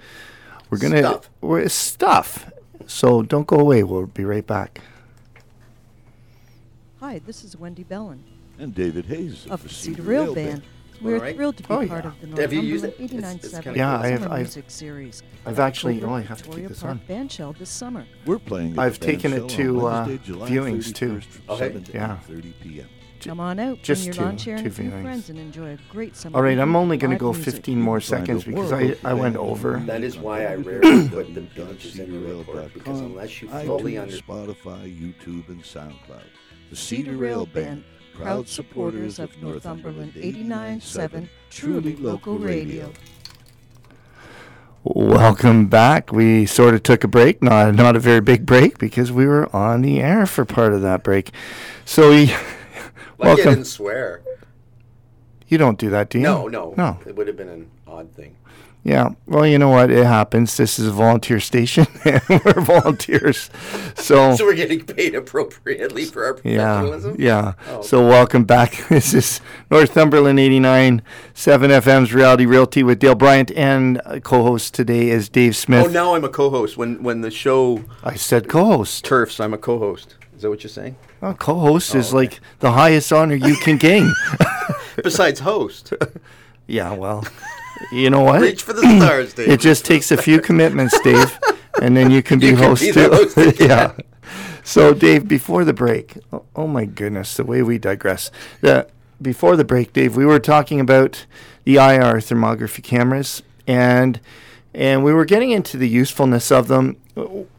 [0.71, 1.31] we're gonna Stuff.
[1.43, 2.51] We're, stuff.
[2.87, 3.83] So don't go away.
[3.83, 4.81] We'll be right back.
[7.01, 8.32] Hi, this is Wendy Bellin
[8.63, 10.63] And David Hayes of the Cedar Rail Band.
[11.01, 11.35] We're Alright.
[11.35, 12.13] thrilled to be Oh, part yeah.
[12.23, 13.17] of the Have you used Northumberland it?
[13.17, 13.99] It's- it's 89.7 kinda Yeah.
[13.99, 15.23] I have- Summer I've- Music Series.
[15.45, 17.01] I've actually- October oh, I have to Victoria keep this Park on.
[17.09, 18.05] Bandshell this summer.
[18.25, 18.79] We're playing.
[18.79, 21.09] I've the taken it Bandshell to, on uh, Wednesday, July viewings, too.
[21.09, 21.59] 31st from Okay.
[21.59, 22.17] 7 to Yeah.
[22.29, 22.87] 8:30 p.m.
[23.21, 25.03] Come on out, just bring your two- lawn chair and two a few viewings.
[25.03, 26.37] friends and enjoy a great summer.
[26.37, 27.55] All right, I'm only going to live go music.
[27.55, 29.83] 15 more You can find seconds because I, I went over.
[29.87, 33.67] That is why I rarely put the images in the report because unless you iTunes,
[33.67, 36.23] fully under Spotify, YouTube, and SoundCloud.
[36.71, 37.83] The Cedar Rail Band,
[38.15, 42.93] proud supporters of Northumberland 89.7, truly local radio.
[44.85, 46.13] Welcome back.
[46.13, 49.55] We sort of took a break, not not a very big break because we were
[49.55, 51.31] on the air for part of that break.
[51.85, 52.35] So we Lucky
[53.21, 53.45] I welcome.
[53.45, 54.23] didn't swear.
[55.47, 56.25] You don't do that, do you?
[56.25, 56.99] No, no, no.
[57.07, 58.37] It would have been an odd thing.
[58.85, 59.11] Yeah.
[59.27, 59.93] Well, you know what?
[59.93, 60.57] It happens.
[60.57, 63.49] This is a volunteer station, and we're volunteers.
[63.95, 67.17] So So we're getting paid appropriately for our yeah, professionalism.
[67.19, 67.53] yeah.
[67.69, 68.85] Oh, So welcome back.
[68.89, 69.41] This is
[69.71, 71.01] Northumberland 89
[71.35, 75.87] 7 FM's Reality Realty with Dale Bryant, and uh, co-host today is Dave Smith.
[75.87, 76.77] Oh, now I'm a co-host.
[76.77, 79.05] When when the show I said co-host.
[79.05, 80.17] turfs, I'm a co-host.
[80.35, 80.97] Is that what you're saying?
[81.21, 82.17] Well, co-host is okay.
[82.17, 84.13] like the highest honor you can gain.
[85.05, 85.93] Besides host,
[86.67, 87.25] Yeah, well,
[87.91, 88.41] you know what?
[88.41, 89.49] reach for the stars, Dave.
[89.49, 91.39] It just takes a few commitments, Dave,
[91.81, 93.09] and then you can be You can host be too.
[93.11, 93.93] host yeah.
[94.63, 98.31] so, Dave, before the break, oh, oh my goodness, the way we digress.
[98.61, 98.89] The,
[99.21, 101.27] before the break, Dave, we were talking about
[101.65, 104.21] the IR thermography cameras, and
[104.75, 106.97] and we were getting into the usefulness of them.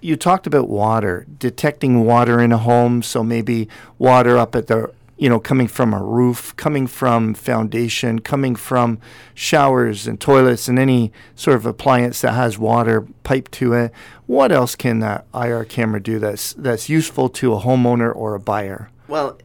[0.02, 4.92] You talked about water, detecting water in a home, so maybe water up at the
[5.24, 9.00] you know, coming from a roof, coming from foundation, coming from
[9.34, 13.94] showers and toilets and any sort of appliance that has water piped to it.
[14.26, 18.40] What else can that IR camera do that's that's useful to a homeowner or a
[18.42, 18.90] buyer?
[19.08, 19.40] Well,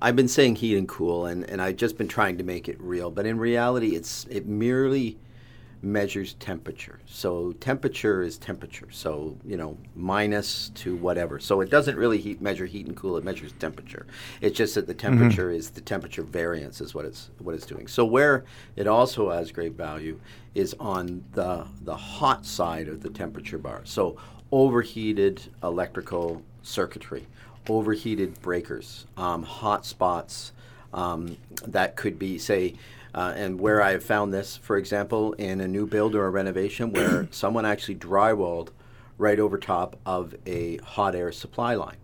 [0.00, 2.80] I've been saying heat and cool, and, and I've just been trying to make it
[2.80, 3.10] real.
[3.10, 5.18] But in reality, it's it merely
[5.82, 7.00] measures temperature.
[7.06, 8.88] So temperature is temperature.
[8.90, 11.40] So you know minus to whatever.
[11.40, 13.16] So it doesn't really heat, measure heat and cool.
[13.16, 14.06] It measures temperature.
[14.40, 15.58] It's just that the temperature mm-hmm.
[15.58, 17.88] is the temperature variance is what it's what it's doing.
[17.88, 18.44] So where
[18.76, 20.20] it also has great value
[20.54, 23.82] is on the the hot side of the temperature bar.
[23.84, 24.16] So
[24.52, 27.26] overheated electrical circuitry,
[27.68, 30.52] overheated breakers, um, hot spots.
[30.94, 32.74] Um, that could be say
[33.14, 36.30] uh, and where I have found this, for example, in a new build or a
[36.30, 38.68] renovation where someone actually drywalled
[39.18, 41.96] right over top of a hot air supply line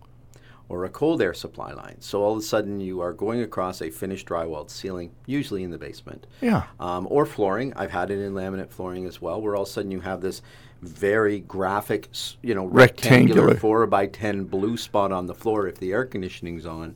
[0.69, 1.95] or a cold air supply line.
[1.99, 5.71] So all of a sudden you are going across a finished drywalled ceiling, usually in
[5.71, 6.27] the basement.
[6.41, 6.67] Yeah.
[6.79, 7.73] Um, or flooring.
[7.75, 10.21] I've had it in laminate flooring as well, where all of a sudden you have
[10.21, 10.43] this
[10.81, 12.07] very graphic,
[12.41, 16.05] you know, rectangular, rectangular four by ten blue spot on the floor if the air
[16.05, 16.95] conditioning's on.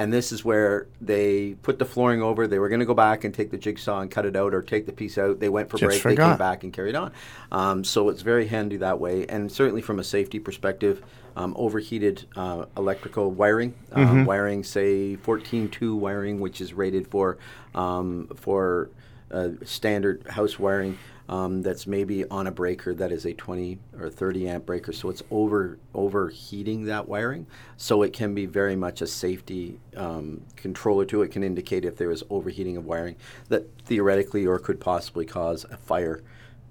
[0.00, 2.46] And this is where they put the flooring over.
[2.46, 4.62] They were going to go back and take the jigsaw and cut it out or
[4.62, 5.40] take the piece out.
[5.40, 6.00] They went for Just break.
[6.00, 6.24] Forgot.
[6.24, 7.12] They came back and carried on.
[7.52, 9.26] Um, so it's very handy that way.
[9.26, 11.02] And certainly from a safety perspective,
[11.36, 14.24] um, overheated uh, electrical wiring, uh, mm-hmm.
[14.24, 17.36] wiring, say 14.2 wiring, which is rated for
[17.74, 18.88] um, for
[19.30, 20.98] uh, standard house wiring
[21.30, 24.92] um, that's maybe on a breaker that is a 20 or 30 amp breaker.
[24.92, 27.46] So it's over overheating that wiring.
[27.76, 31.30] So it can be very much a safety um, controller to it.
[31.30, 33.14] Can indicate if there is overheating of wiring
[33.48, 36.20] that theoretically or could possibly cause a fire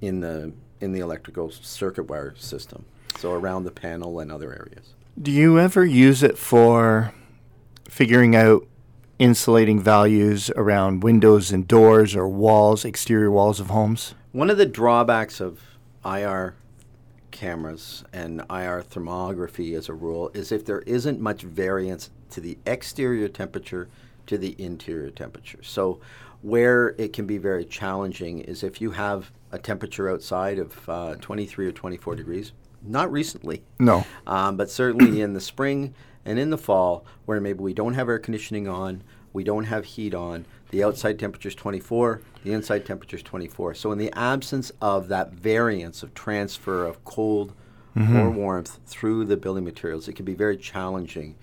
[0.01, 2.83] in the in the electrical circuit wire system.
[3.17, 4.93] So around the panel and other areas.
[5.21, 7.13] Do you ever use it for
[7.89, 8.67] figuring out
[9.19, 14.15] insulating values around windows and doors or walls, exterior walls of homes?
[14.31, 15.59] One of the drawbacks of
[16.05, 16.55] IR
[17.31, 22.59] cameras and IR thermography as a rule is if there isn't much variance to the
[22.67, 23.89] exterior temperature
[24.27, 25.63] to the interior temperature.
[25.63, 25.99] So,
[26.43, 31.15] where it can be very challenging is if you have a temperature outside of uh,
[31.15, 33.63] 23 or 24 degrees, not recently.
[33.79, 34.05] No.
[34.27, 38.07] Um, but certainly in the spring and in the fall, where maybe we don't have
[38.07, 42.85] air conditioning on, we don't have heat on, the outside temperature is 24, the inside
[42.85, 43.73] temperature is 24.
[43.75, 47.53] So, in the absence of that variance of transfer of cold
[47.95, 48.17] mm-hmm.
[48.17, 51.35] or warmth through the building materials, it can be very challenging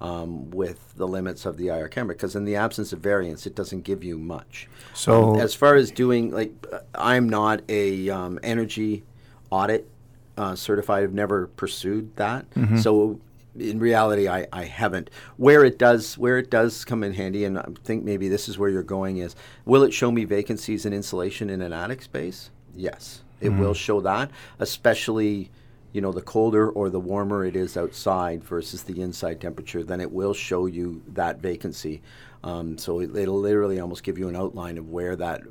[0.00, 3.54] um, with the limits of the IR camera because, in the absence of variance, it
[3.54, 4.68] doesn't give you much.
[4.92, 6.52] So, um, as far as doing, like,
[6.94, 9.02] I'm not a um, energy
[9.50, 9.88] audit
[10.36, 11.04] uh, certified.
[11.04, 12.48] I've never pursued that.
[12.50, 12.78] Mm-hmm.
[12.78, 13.20] So
[13.58, 15.10] in reality, I, I haven't.
[15.36, 18.58] Where it does where it does come in handy, and I think maybe this is
[18.58, 22.50] where you're going is, will it show me vacancies and insulation in an attic space?
[22.74, 23.60] Yes, it mm-hmm.
[23.60, 25.50] will show that, especially
[25.92, 29.84] you know the colder or the warmer it is outside versus the inside temperature.
[29.84, 32.02] Then it will show you that vacancy.
[32.42, 35.42] Um, so it, it'll literally almost give you an outline of where that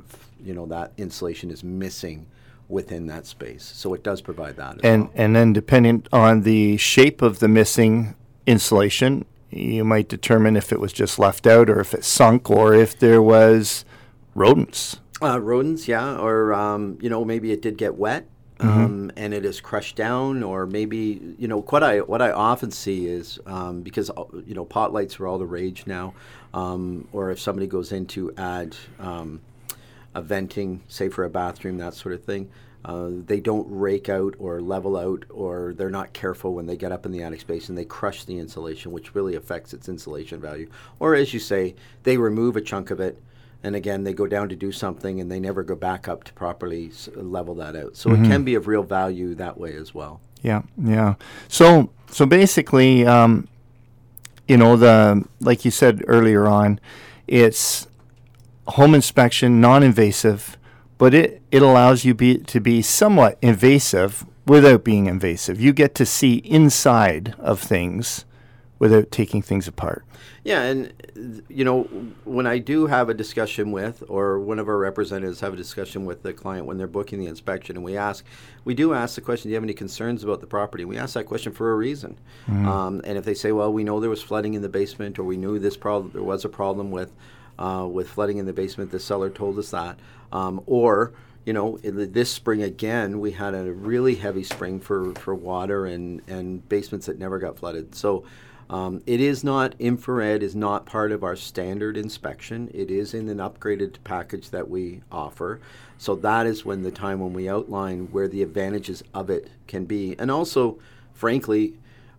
[0.43, 2.27] you know that insulation is missing
[2.69, 3.63] within that space.
[3.63, 4.79] So it does provide that.
[4.83, 5.11] and well.
[5.15, 10.79] and then depending on the shape of the missing insulation, you might determine if it
[10.79, 13.85] was just left out or if it sunk or if there was
[14.35, 14.99] rodents.
[15.21, 18.27] Uh, rodents, yeah, or um, you know maybe it did get wet.
[18.59, 18.69] Mm-hmm.
[18.69, 22.71] Um, and it is crushed down, or maybe you know what I what I often
[22.71, 26.13] see is um, because uh, you know pot lights are all the rage now,
[26.53, 29.41] um, or if somebody goes in to add um,
[30.15, 32.49] a venting, say for a bathroom, that sort of thing.
[32.85, 36.91] Uh, they don't rake out or level out, or they're not careful when they get
[36.91, 40.41] up in the attic space and they crush the insulation, which really affects its insulation
[40.41, 40.69] value.
[40.99, 43.21] Or, as you say, they remove a chunk of it,
[43.63, 46.33] and again, they go down to do something and they never go back up to
[46.33, 47.95] properly s- level that out.
[47.95, 48.25] So mm-hmm.
[48.25, 50.19] it can be of real value that way as well.
[50.41, 51.15] Yeah, yeah.
[51.47, 53.47] So, so basically, um,
[54.49, 56.81] you know, the like you said earlier on,
[57.27, 57.87] it's
[58.67, 60.57] home inspection, non-invasive,
[60.97, 65.59] but it, it allows you be, to be somewhat invasive without being invasive.
[65.59, 68.25] You get to see inside of things
[68.79, 70.03] without taking things apart.
[70.43, 71.83] Yeah, and you know,
[72.25, 76.03] when I do have a discussion with, or one of our representatives have a discussion
[76.03, 78.25] with the client when they're booking the inspection, and we ask,
[78.65, 80.83] we do ask the question, do you have any concerns about the property?
[80.83, 82.19] We ask that question for a reason.
[82.67, 85.23] Um, and if they say, well, we know there was flooding in the basement, or
[85.23, 87.13] we knew this problem, there was a problem with,
[87.59, 89.99] uh, with flooding in the basement, the seller told us that,
[90.31, 91.13] um, or
[91.45, 96.21] you know, this spring again, we had a really heavy spring for, for water and,
[96.27, 97.93] and basements that never got flooded.
[97.95, 98.23] So
[98.69, 102.71] um, it is not, infrared is not part of our standard inspection.
[102.73, 105.59] It is in an upgraded package that we offer.
[105.97, 109.83] So that is when the time when we outline where the advantages of it can
[109.83, 110.15] be.
[110.17, 110.79] And also,
[111.13, 111.73] frankly,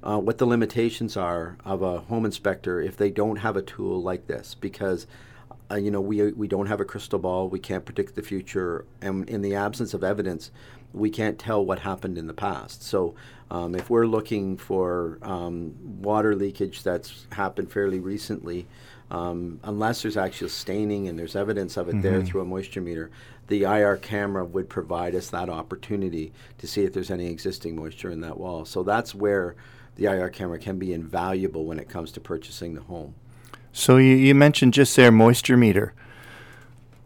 [0.04, 4.00] uh, what the limitations are of a home inspector if they don't have a tool
[4.00, 4.54] like this.
[4.54, 5.06] Because
[5.70, 7.48] uh, you know, we, we don't have a crystal ball.
[7.48, 8.84] We can't predict the future.
[9.00, 10.50] And in the absence of evidence,
[10.92, 12.82] we can't tell what happened in the past.
[12.82, 13.14] So
[13.50, 18.66] um, if we're looking for um, water leakage that's happened fairly recently,
[19.10, 23.10] um, unless there's actual staining and there's evidence of it there through a moisture meter,
[23.48, 28.10] the IR camera would provide us that opportunity to see if there's any existing moisture
[28.10, 28.64] in that wall.
[28.64, 29.56] So that's where
[29.96, 33.14] the IR camera can be invaluable when it comes to purchasing the home.
[33.72, 35.94] So you, you mentioned just there moisture meter.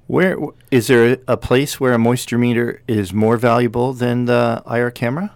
[0.07, 0.38] Where
[0.70, 5.33] is there a place where a moisture meter is more valuable than the IR camera?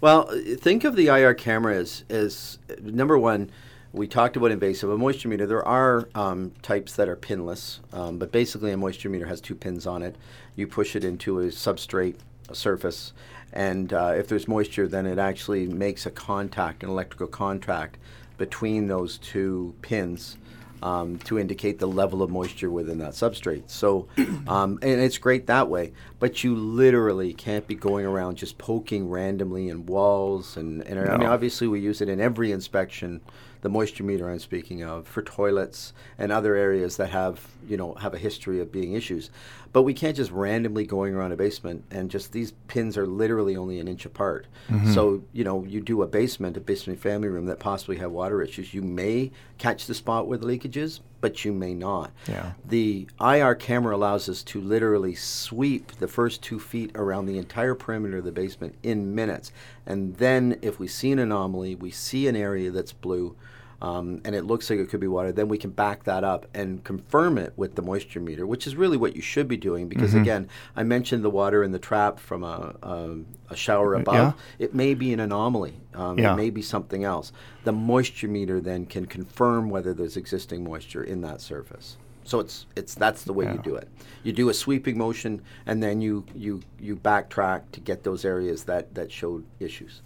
[0.00, 3.50] Well, think of the IR camera as, as number one.
[3.92, 4.90] We talked about invasive.
[4.90, 5.46] A moisture meter.
[5.46, 9.54] There are um, types that are pinless, um, but basically a moisture meter has two
[9.54, 10.16] pins on it.
[10.56, 12.16] You push it into a substrate
[12.48, 13.12] a surface,
[13.54, 17.98] and uh, if there's moisture, then it actually makes a contact, an electrical contact,
[18.36, 20.36] between those two pins
[20.82, 23.70] um, to indicate the level of moisture within that substrate.
[23.70, 24.08] So,
[24.48, 25.92] um, and it's great that way.
[26.18, 30.56] But you literally can't be going around just poking randomly in walls.
[30.56, 33.20] And, and I mean, obviously, we use it in every inspection.
[33.62, 37.94] The moisture meter I'm speaking of for toilets and other areas that have you know
[37.94, 39.30] have a history of being issues,
[39.74, 43.56] but we can't just randomly going around a basement and just these pins are literally
[43.56, 44.46] only an inch apart.
[44.70, 44.94] Mm-hmm.
[44.94, 48.40] So you know you do a basement, a basement family room that possibly have water
[48.40, 48.72] issues.
[48.72, 52.12] You may catch the spot where the leakage is, but you may not.
[52.28, 52.52] Yeah.
[52.64, 57.74] The IR camera allows us to literally sweep the first two feet around the entire
[57.74, 59.50] perimeter of the basement in minutes.
[59.86, 63.34] And then, if we see an anomaly, we see an area that's blue,
[63.82, 66.46] um, and it looks like it could be water, then we can back that up
[66.54, 69.88] and confirm it with the moisture meter, which is really what you should be doing.
[69.88, 73.16] Because, again, I mentioned the water in the trap from a, a,
[73.50, 74.14] a shower above.
[74.14, 74.32] yeah.
[74.58, 76.32] It may be an anomaly, um, Yeah.
[76.32, 77.32] it may be something else.
[77.64, 81.96] The moisture meter then can confirm whether there's existing moisture in that surface.
[82.26, 83.86] So it's it's that's the way you do it.
[84.22, 88.64] You do a sweeping motion, and then you you you backtrack to get those areas
[88.64, 90.00] that that showed issues.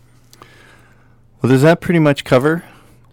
[1.41, 2.65] Well, does that pretty much cover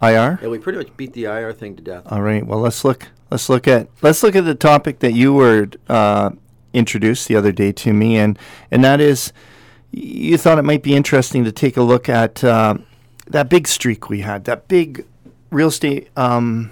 [0.10, 0.40] IR?
[0.42, 2.04] Yeah, we pretty much beat the IR thing to death.
[2.08, 2.46] All right.
[2.46, 3.08] Well, let's look.
[3.32, 6.32] Let's look at let's look at the topic that you were uh,
[6.74, 8.38] introduced the other day to me, and
[8.70, 9.34] and that is,
[9.92, 12.78] you thought it might be interesting to take a look at uh,
[13.28, 15.06] that big streak we had, that big
[15.50, 16.72] real estate um,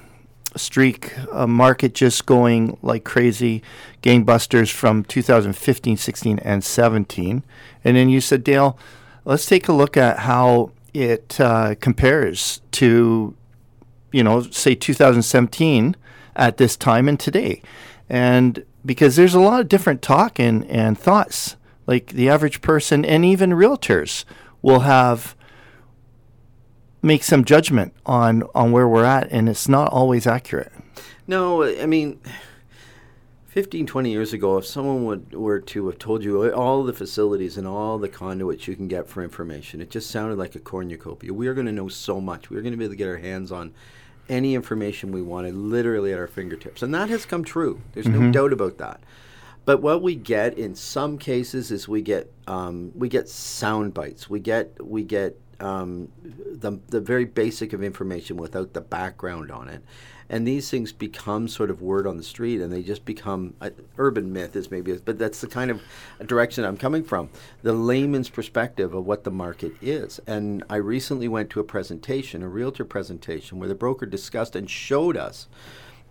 [0.55, 3.63] streak, uh, market just going like crazy,
[4.01, 7.43] gangbusters from 2015, 16, and 17,
[7.83, 8.77] and then you said, Dale,
[9.25, 13.35] let's take a look at how it uh, compares to
[14.13, 15.97] you know, say 2017
[16.37, 17.61] at this time and today.
[18.07, 23.03] And because there's a lot of different talk and, and thoughts, like the average person
[23.03, 24.23] and even realtors
[24.61, 25.35] will have
[27.01, 30.71] make some judgment on on where we're at and it's not always accurate.
[31.27, 32.21] No, I mean,
[33.53, 37.55] 15, 20 years ago, if someone would, were to have told you all the facilities
[37.55, 41.31] and all the conduits you can get for information, it just sounded like a cornucopia.
[41.31, 42.49] We are going to know so much.
[42.49, 43.71] We are going to be able to get our hands on
[44.27, 46.81] any information we wanted literally at our fingertips.
[46.81, 47.79] And that has come true.
[47.93, 49.01] There's no doubt about that.
[49.65, 54.27] But what we get in some cases is we get um, we get sound bites.
[54.31, 59.69] We get we get um, the the very basic of information without the background on
[59.69, 59.83] it,
[60.29, 63.69] and these things become sort of word on the street, and they just become uh,
[63.97, 65.81] urban myth is maybe, but that's the kind of
[66.25, 67.29] direction I'm coming from.
[67.61, 72.43] The layman's perspective of what the market is, and I recently went to a presentation,
[72.43, 75.47] a realtor presentation, where the broker discussed and showed us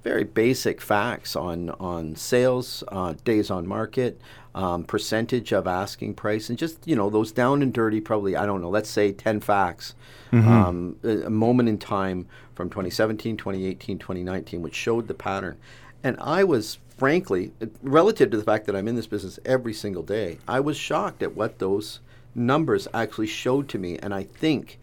[0.02, 4.20] very basic facts on on sales, uh, days on market,
[4.54, 8.00] um, percentage of asking price, and just you know those down and dirty.
[8.00, 8.70] Probably I don't know.
[8.70, 9.94] Let's say ten facts,
[10.48, 15.56] um, a, a moment in time from 2017, 2018, 2019, which showed the pattern.
[16.04, 17.50] And I was frankly,
[17.82, 21.20] relative to the fact that I'm in this business every single day, I was shocked
[21.22, 21.98] at what those
[22.32, 23.98] numbers actually showed to me.
[23.98, 24.78] And I think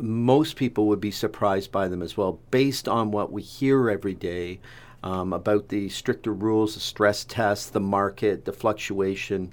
[0.00, 4.14] most people would be surprised by them as well, based on what we hear every
[4.14, 4.60] day
[5.02, 9.52] um, about the stricter rules, the stress tests, the market, the fluctuation,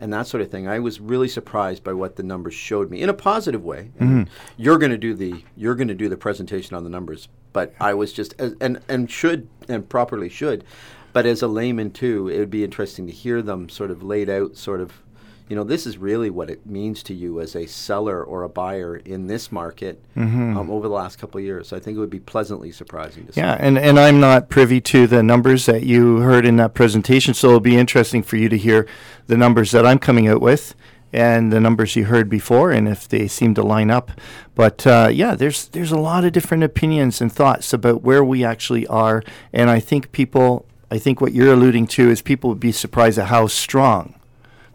[0.00, 0.66] and that sort of thing.
[0.66, 3.90] I was really surprised by what the numbers showed me in a positive way.
[4.00, 7.28] And You're going to do the you're going to do the presentation on the numbers,
[7.52, 10.64] but I was just and and should and properly should,
[11.12, 14.28] but as a layman too, it would be interesting to hear them sort of laid
[14.28, 15.03] out, sort of
[15.48, 18.48] you know, this is really what it means to you as a seller or a
[18.48, 21.72] buyer in this market um, over the last couple of years.
[21.72, 23.40] I think it would be pleasantly surprising to see.
[23.40, 27.34] Yeah, and, and I'm not privy to the numbers that you heard in that presentation,
[27.34, 28.86] so it'll be interesting for you to hear
[29.26, 30.74] the numbers that I'm coming out with
[31.12, 34.10] and the numbers you heard before, and if they seem to line up.
[34.54, 38.44] But uh, yeah, there's there's a lot of different opinions and thoughts about where we
[38.44, 39.22] actually are,
[39.52, 43.18] and I think people, I think what you're alluding to is people would be surprised
[43.18, 44.14] at how strong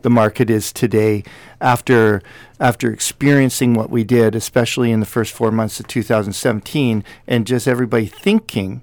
[0.02, 1.24] the market is today
[1.62, 2.22] after
[2.60, 7.68] after experiencing what we did, especially in the first four months of 2017, and just
[7.68, 8.82] everybody thinking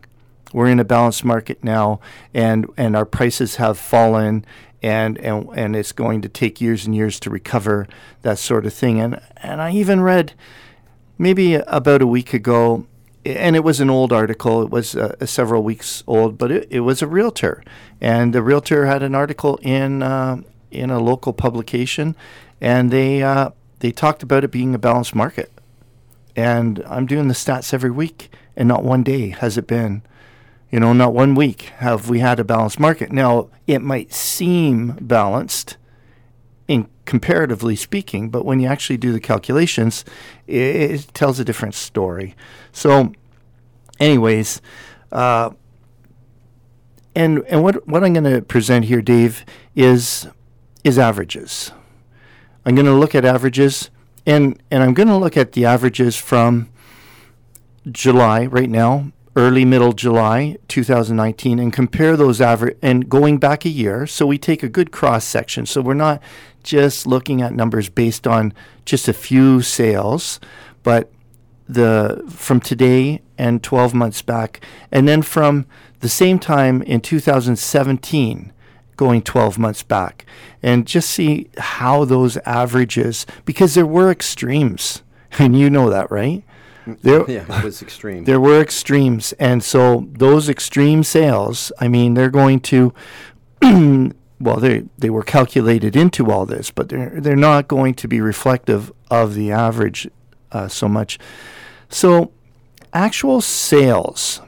[0.52, 2.00] we're in a balanced market now,
[2.32, 4.44] and and our prices have fallen,
[4.82, 7.86] and and and it's going to take years and years to recover
[8.22, 9.00] that sort of thing.
[9.00, 10.34] And and I even read
[11.18, 12.86] maybe about a week ago,
[13.24, 14.62] and it was an old article.
[14.62, 17.62] It was uh, several weeks old, but it, it was a realtor,
[18.00, 22.16] and the realtor had an article in uh, in a local publication,
[22.60, 23.50] and they uh,
[23.80, 25.52] they talked about it being a balanced market.
[26.34, 30.02] And I'm doing the stats every week, and not one day has it been.
[30.70, 33.12] You know, not one week have we had a balanced market.
[33.12, 35.76] Now, it might seem balanced
[36.68, 40.04] in comparatively speaking, but when you actually do the calculations,
[40.46, 42.34] it, it tells a different story.
[42.72, 43.12] So,
[44.00, 44.60] anyways,
[45.12, 45.50] uh,
[47.14, 49.44] and and what what I'm going to present here, Dave,
[49.74, 50.28] is
[50.86, 51.72] is averages.
[52.64, 53.90] I'm going to look at averages,
[54.24, 56.68] and and I'm going to look at the averages from
[57.90, 63.68] July right now, early middle July 2019, and compare those average and going back a
[63.68, 64.06] year.
[64.06, 65.66] So we take a good cross section.
[65.66, 66.22] So we're not
[66.62, 70.38] just looking at numbers based on just a few sales,
[70.84, 71.10] but
[71.68, 74.60] the from today and 12 months back,
[74.92, 75.66] and then from
[75.98, 78.52] the same time in 2017
[78.96, 80.24] going 12 months back.
[80.62, 85.02] And just see how those averages because there were extremes.
[85.38, 86.44] And you know that right?
[86.86, 88.24] There Yeah, it was extreme.
[88.30, 89.34] there were extremes.
[89.34, 92.94] And so those extreme sales i mean they're going to
[94.40, 98.20] well they they were calculated into all this but they're they're not going to be
[98.20, 100.08] reflective of the average
[100.52, 101.18] uh, so much.
[101.88, 102.32] So
[102.92, 104.40] actual sales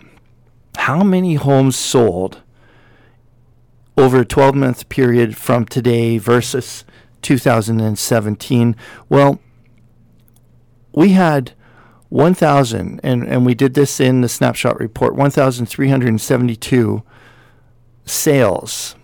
[0.76, 2.40] how many homes sold
[3.98, 6.84] over a 12 month period from today versus
[7.20, 8.76] 2017
[9.08, 9.40] well
[10.92, 11.52] we had
[12.08, 17.02] 1,000, and, and we did this in the snapshot report 1,372
[18.06, 18.96] sales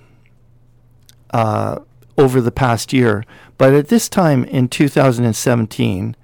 [1.30, 1.78] uh,
[2.16, 3.24] over the past year.
[3.58, 6.16] But at this time in 2017,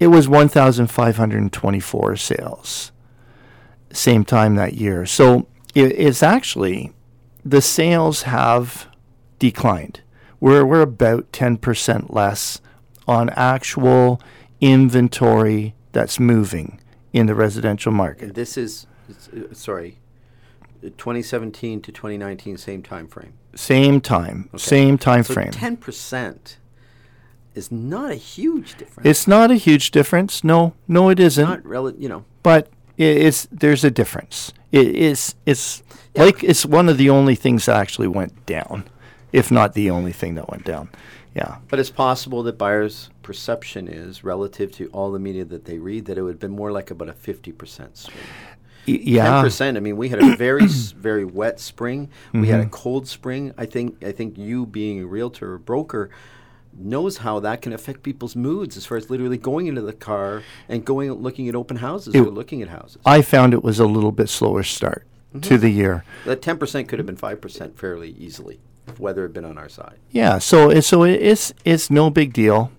[0.00, 2.92] it was 1,524 sales.
[3.92, 5.06] Same time that year.
[5.06, 6.92] So it, it's actually,
[7.48, 8.88] the sales have
[9.38, 10.00] declined.
[10.40, 12.60] We're, we're about 10% less
[13.06, 14.20] on actual
[14.60, 16.80] inventory that's moving
[17.12, 18.34] in the residential market.
[18.34, 19.98] this is, uh, sorry,
[20.84, 23.32] uh, 2017 to 2019, same time frame.
[23.54, 25.50] Same time, same time So frame.
[25.50, 26.56] 10%
[27.54, 29.08] is not a huge difference.
[29.08, 30.44] It's not a huge difference.
[30.44, 31.48] No, no, it isn't.
[31.48, 32.68] not rel- you know, but
[32.98, 34.52] it's there's a difference.
[34.72, 35.82] It is it's
[36.14, 36.24] Yeah.
[36.24, 38.84] like it's one of the only things that actually went down,
[39.32, 40.88] if not the only thing that went down.
[41.34, 41.58] Yeah.
[41.68, 46.06] but it's possible that buyers' perception is relative to all the media that they read
[46.06, 48.16] that it would have been more like about a 50% swing.
[48.88, 49.42] Y- yeah.
[49.44, 49.76] 10%.
[49.76, 50.66] I mean, we had a very
[50.96, 52.08] very wet spring.
[52.32, 52.70] We had a Mm-hmm.
[52.70, 53.52] cold spring.
[53.56, 56.10] I think I think you being a realtor or broker
[56.76, 60.42] knows how that can affect people's moods as far as literally going into the car
[60.68, 62.98] and going looking at open houses It- or looking at houses.
[63.04, 65.04] I found it was a little bit slower start
[65.42, 66.04] to the year.
[66.24, 69.96] that 10% could have been 5% fairly easily if weather had been on our side.
[70.10, 72.70] Yeah, so it, so it- it's it's no big deal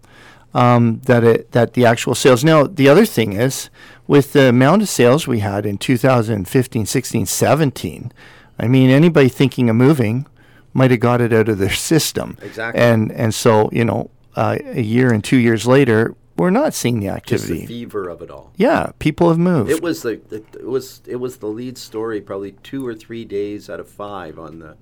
[0.53, 2.43] um, that it that the actual sales.
[2.43, 3.69] Now the other thing is
[4.07, 8.11] with the amount of sales we had in 2015, 16, 17.
[8.57, 10.25] I mean, anybody thinking of moving
[10.73, 12.37] might have got it out of their system.
[12.41, 12.81] Exactly.
[12.81, 16.99] And and so you know, uh, a year and two years later, we're not seeing
[16.99, 17.55] the activity.
[17.55, 18.51] Just the fever of it all.
[18.55, 19.69] yeah, people have moved.
[19.71, 23.25] It was the, the it was it was the lead story probably two or three
[23.25, 24.77] days out of five on the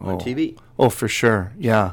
[0.00, 0.18] on Oh.
[0.18, 0.56] TV.
[0.78, 1.52] Oh, for sure.
[1.58, 1.92] Yeah.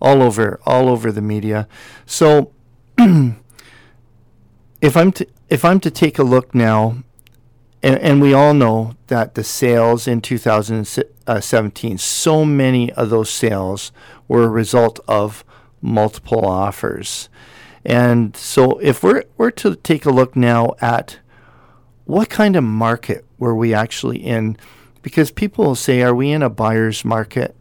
[0.00, 1.66] All over all over the media.
[2.06, 2.52] So
[2.98, 7.03] if I'm to if I'm to take a look now,
[7.84, 13.92] and, and we all know that the sales in 2017, so many of those sales
[14.26, 15.44] were a result of
[15.82, 17.28] multiple offers,
[17.84, 21.18] and so if we're we're to take a look now at
[22.06, 24.56] what kind of market were we actually in,
[25.02, 27.54] because people will say, are we in a buyer's market?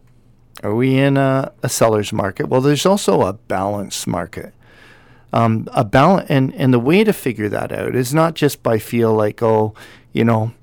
[0.64, 2.48] Are we in a, a seller's market?
[2.48, 4.54] Well, there's also a balanced market
[5.34, 8.78] um, a balance and, and the way to figure that out is not just by
[8.78, 9.74] feel like oh
[10.14, 10.54] you know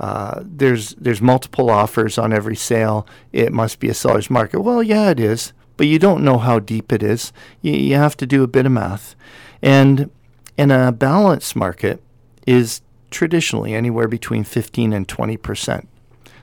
[0.00, 3.06] uh, there's there's multiple offers on every sale.
[3.32, 4.60] It must be a seller's market.
[4.60, 7.32] Well yeah it is but you don't know how deep it is.
[7.62, 9.14] You, you have to do a bit of math.
[9.62, 10.10] And
[10.58, 12.02] in a balanced market
[12.46, 15.88] is traditionally anywhere between 15 and 20 percent.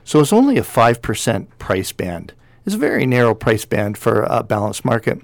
[0.02, 2.32] So it's only a 5 percent price band.
[2.64, 5.20] It's a very narrow price band for a balanced market.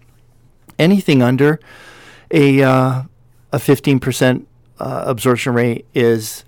[0.79, 1.59] Anything under
[2.31, 3.03] a uh,
[3.51, 4.47] a 15%
[4.79, 6.45] uh, absorption rate is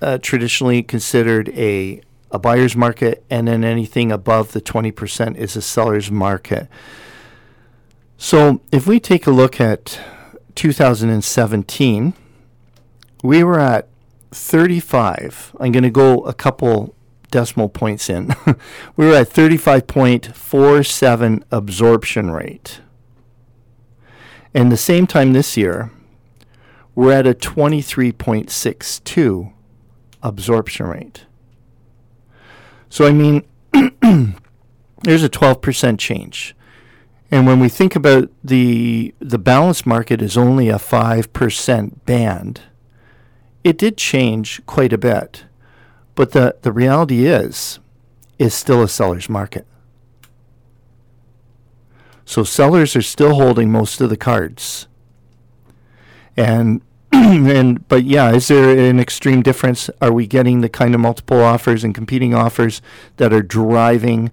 [0.00, 5.62] uh, traditionally considered a a buyer's market, and then anything above the 20% is a
[5.62, 6.68] seller's market.
[8.16, 9.98] So if we take a look at
[10.54, 12.14] 2017,
[13.22, 13.88] we were at
[14.30, 15.56] 35.
[15.58, 16.94] I'm going to go a couple
[17.30, 18.34] decimal points in.
[18.96, 22.80] we were at 35.47 absorption rate.
[24.52, 25.90] And the same time this year,
[26.94, 29.52] we're at a 23.62
[30.22, 31.24] absorption rate.
[32.88, 33.44] So, I mean,
[35.02, 36.54] there's a 12% change.
[37.30, 42.62] And when we think about the the balance market is only a 5% band,
[43.62, 45.44] it did change quite a bit.
[46.16, 47.78] But the, the reality is,
[48.38, 49.66] is still a seller's market.
[52.24, 54.86] So sellers are still holding most of the cards.
[56.36, 56.82] And
[57.12, 59.90] and but yeah, is there an extreme difference?
[60.00, 62.80] Are we getting the kind of multiple offers and competing offers
[63.16, 64.30] that are driving,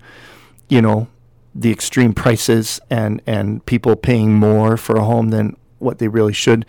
[0.70, 1.08] you know,
[1.56, 6.34] the extreme prices and and people paying more for a home than what they really
[6.34, 6.66] should?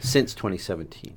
[0.00, 1.14] since 2017.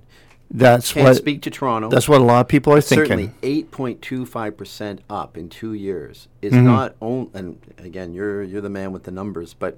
[0.53, 1.87] That's Can't what speak to Toronto.
[1.89, 3.05] that's what a lot of people are thinking.
[3.05, 3.39] Certainly, thinking.
[3.49, 6.63] eight point two five percent up in two years is Mhm.
[6.63, 7.29] not only.
[7.33, 9.77] And again, you're you're the man with the numbers, but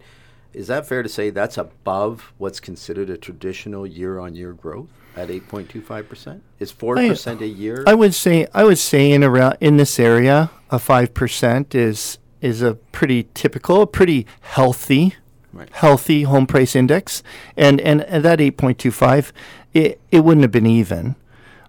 [0.51, 5.47] is that fair to say that's above what's considered a traditional year-on-year growth at eight
[5.47, 6.41] point two five percent?
[6.59, 7.84] Is four percent a year?
[7.86, 12.17] I would say I would say in around in this area, a five percent is
[12.43, 15.15] is a pretty typical, a pretty healthy,
[15.51, 15.69] Right.
[15.71, 17.21] healthy home price index,
[17.55, 19.31] and and, and that eight point two five,
[19.73, 21.15] it it wouldn't have been even.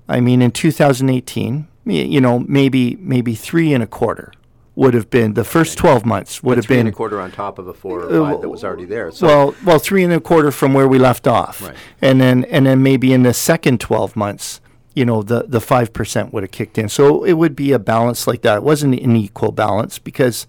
[0.09, 4.33] I mean, in 2018, you know, maybe maybe three and a quarter
[4.77, 7.31] would have been the first 12 months would have three been and a quarter on
[7.31, 9.13] top of a four or Uh, that was already there.
[9.13, 11.77] So well, well, three and a quarter from where we left off, Right.
[12.03, 14.61] and then and then maybe in the second twelve months,
[14.95, 16.89] you know, the the five percent would have kicked in.
[16.89, 18.59] So it would be a balance like that.
[18.59, 20.47] It wasn't an equal balance because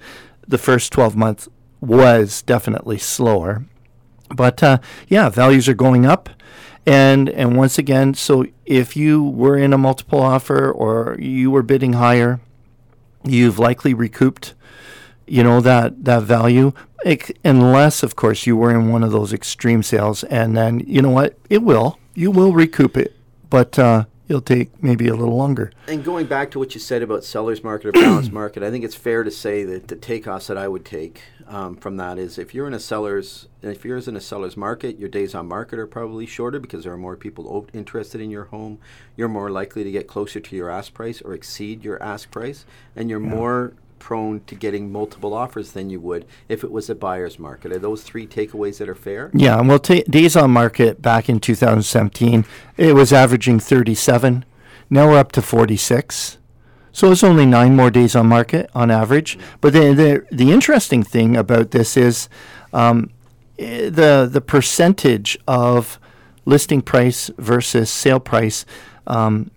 [0.48, 1.50] the first twelve months
[1.82, 3.66] was definitely slower,
[4.36, 6.30] but uh, yeah, values are going up.
[6.86, 11.64] And and once again, so if you were in a multiple offer or you were
[11.64, 12.40] bidding higher,
[13.24, 14.54] you've likely recouped
[15.28, 16.72] you know that that value
[17.04, 21.02] Ec- unless of course you were in one of those extreme sales and then you
[21.02, 23.16] know what it will you will recoup it
[23.50, 25.72] but uh, it'll take maybe a little longer.
[25.88, 28.84] And going back to what you said about seller's market or balanced market, I think
[28.84, 32.38] it's fair to say that the takeoffs that I would take um, from that is
[32.38, 35.80] if you're in a seller's if you're in a seller's market, your days on market
[35.80, 38.80] are probably shorter because there are more people o- interested in your home.
[39.16, 42.66] You're more likely to get closer to your ask price or exceed your ask price,
[42.96, 43.74] and you're more
[44.06, 47.72] prone to getting multiple offers than you would if it was a buyer's market.
[47.72, 49.32] Are those three takeaways that are fair?
[49.34, 52.46] Yeah, well, ta days on market back in 2017,
[52.78, 54.46] it was averaging 37.
[54.92, 56.38] Now we're up to 46.
[56.92, 59.40] So it's only nine more days on market on average.
[59.60, 62.30] But the the, the interesting thing about this is
[62.74, 63.10] um,
[63.58, 66.00] the the percentage of
[66.46, 68.68] listing price versus sale price.
[69.08, 69.50] Um,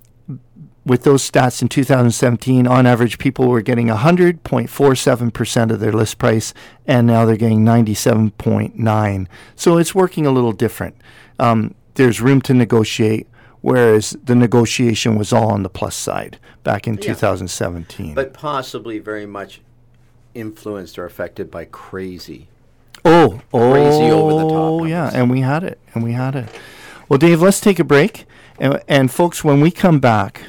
[0.89, 6.55] with those stats in 2017, on average, people were getting 100.47% of their list price,
[6.87, 9.27] and now they're getting 97.9.
[9.55, 10.97] So it's working a little different.
[11.39, 13.27] Um, there's room to negotiate,
[13.61, 18.15] whereas the negotiation was all on the plus side back in 2017.
[18.15, 19.61] But possibly very much
[20.35, 22.49] influenced or affected by crazy.
[23.05, 26.49] oh, oh, crazy over-the-top Oh, yeah, and we had it, and we had it.
[27.09, 28.27] Well, Dave, let's take a break,
[28.59, 30.43] and, and folks, when we come back,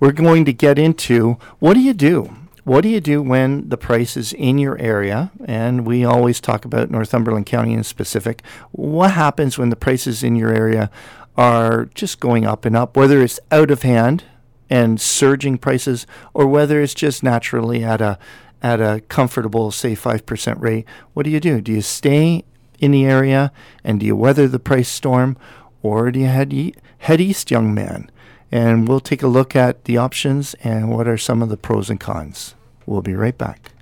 [0.00, 2.34] we're going to get into what do you do?
[2.64, 5.30] What do you do when the price is in your area?
[5.46, 8.42] And we always talk about Northumberland County in specific.
[8.72, 10.90] What happens when the prices in your area
[11.36, 14.24] are just going up and up, whether it's out of hand
[14.68, 18.18] and surging prices, or whether it's just naturally at a
[18.60, 20.84] at a comfortable, say five percent rate?
[21.14, 21.62] What do you do?
[21.62, 22.44] Do you stay
[22.78, 23.50] in the area
[23.82, 25.38] and do you weather the price storm,
[25.80, 28.10] or do you head e- head east, young man?
[28.50, 31.90] And we'll take a look at the options and what are some of the pros
[31.90, 32.54] and cons.
[32.86, 33.72] We'll be right back.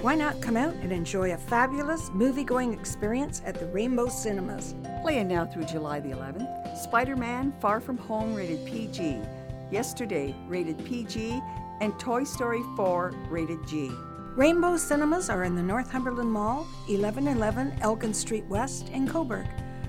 [0.00, 4.74] Why not come out and enjoy a fabulous movie going experience at the Rainbow Cinemas?
[5.02, 9.20] Playing now through July the 11th, Spider Man Far From Home rated PG,
[9.70, 11.42] Yesterday rated PG,
[11.80, 13.90] and Toy Story 4 rated G.
[14.34, 19.46] Rainbow Cinemas are in the Northumberland Mall, 1111 Elgin Street West in Cobourg.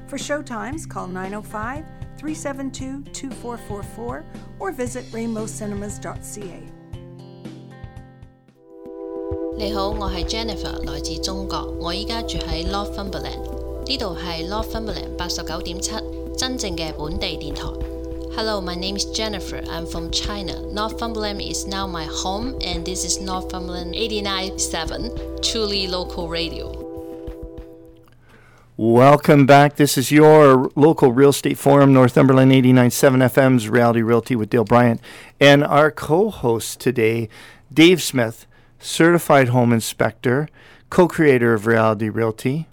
[0.07, 1.85] For showtimes, call 905
[2.18, 4.24] 372 2444
[4.58, 6.62] or visit rainbowcinemas.ca.
[9.56, 15.92] 你好，我系 Jennifer，来自中国，我依家住喺 Northumberland，呢度系 Northumberland 八十九点七，
[16.36, 17.62] 真正嘅本地电台。
[18.36, 19.62] Hello, my name is Jennifer.
[19.66, 20.54] I'm from China.
[20.72, 26.77] Northumberland is now my home, and this is Northumberland 89.7, truly local radio.
[28.81, 29.75] Welcome back.
[29.75, 35.01] This is your local real estate forum, Northumberland 89.7 FM's Reality Realty with Dale Bryant.
[35.37, 37.27] And our co host today,
[37.73, 38.47] Dave Smith,
[38.79, 40.47] certified home inspector,
[40.89, 42.67] co creator of Reality Realty,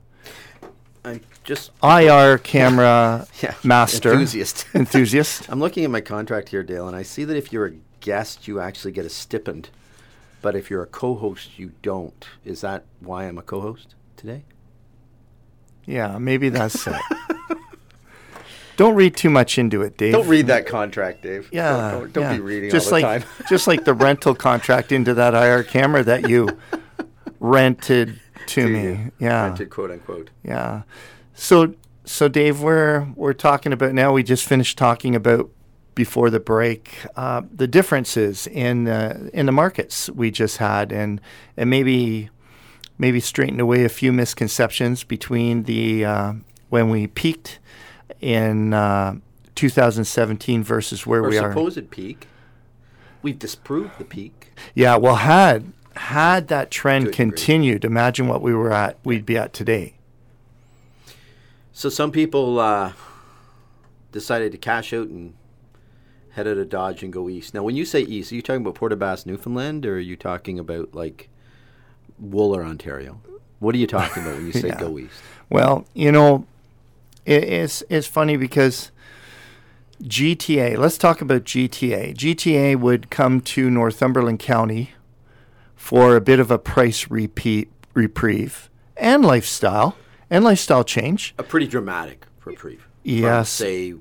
[1.05, 4.65] I'm just IR camera yeah, master, enthusiast.
[4.75, 5.49] enthusiast.
[5.49, 8.47] I'm looking at my contract here, Dale, and I see that if you're a guest,
[8.47, 9.71] you actually get a stipend,
[10.41, 12.29] but if you're a co-host, you don't.
[12.45, 14.45] Is that why I'm a co-host today?
[15.87, 16.95] Yeah, maybe that's it.
[18.77, 20.13] Don't read too much into it, Dave.
[20.13, 21.49] Don't read that contract, Dave.
[21.51, 22.35] Yeah, don't, don't, don't yeah.
[22.35, 23.31] be reading just all the like, time.
[23.49, 26.49] just like the rental contract into that IR camera that you
[27.41, 28.83] rented to To me.
[28.83, 29.13] you.
[29.19, 30.29] Yeah, Rented, quote unquote.
[30.45, 30.83] yeah.
[31.33, 31.75] So,
[32.05, 34.13] so Dave, we're we're talking about now.
[34.13, 35.51] We just finished talking about
[35.95, 41.19] before the break uh, the differences in uh, in the markets we just had, and
[41.57, 42.29] and maybe
[42.99, 46.33] maybe straighten away a few misconceptions between the uh,
[46.69, 47.59] when we peaked
[48.21, 49.17] in uh,
[49.55, 51.51] 2017 versus where Or we are.
[51.51, 52.29] supposed peak.
[53.23, 54.53] We've disproved the peak.
[54.75, 58.99] Yeah, well, had had that trend continued, imagine what we were at.
[59.05, 59.95] We'd be at today.
[61.73, 62.93] So some people uh,
[64.13, 65.35] decided to cash out and
[66.31, 67.55] head out of Dodge and go east.
[67.55, 70.17] Now, when you say east, are you talking about Port Basques, Newfoundland, or are you
[70.17, 71.29] talking about like
[72.23, 73.21] Wooler, Ontario?
[73.59, 74.81] What are you talking about when you say Yeah.
[74.81, 75.21] go east?
[75.51, 76.47] Well, you know,
[77.25, 78.91] it, it's it's funny because
[80.03, 80.77] GTA.
[80.77, 82.15] Let's talk about GTA.
[82.15, 84.91] GTA would come to Northumberland County
[85.75, 89.97] for a bit of a price repeat reprieve and lifestyle
[90.29, 91.35] and lifestyle change.
[91.39, 92.81] A pretty dramatic reprieve.
[92.81, 93.49] from, Yes.
[93.49, 93.95] say,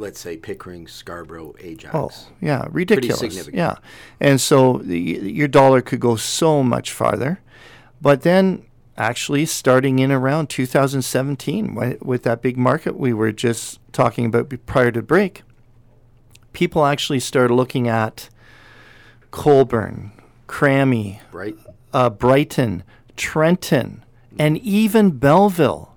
[0.00, 1.94] let's say Pickering, Scarborough, Ajax.
[1.94, 3.20] Oh, yeah, ridiculous.
[3.20, 3.56] significant.
[3.56, 3.76] Yeah.
[4.18, 7.40] And so the, your dollar could go so much farther.
[8.00, 8.64] But then
[8.96, 14.52] actually starting in around 2017 when, with that big market we were just talking about
[14.66, 15.42] prior to break,
[16.52, 18.28] people actually started looking at
[19.30, 20.12] Colborne,
[20.48, 21.56] Cramahe, Right?
[21.92, 22.82] uh, Brighton,
[23.16, 24.04] Trenton,
[24.38, 25.89] and even Belleville.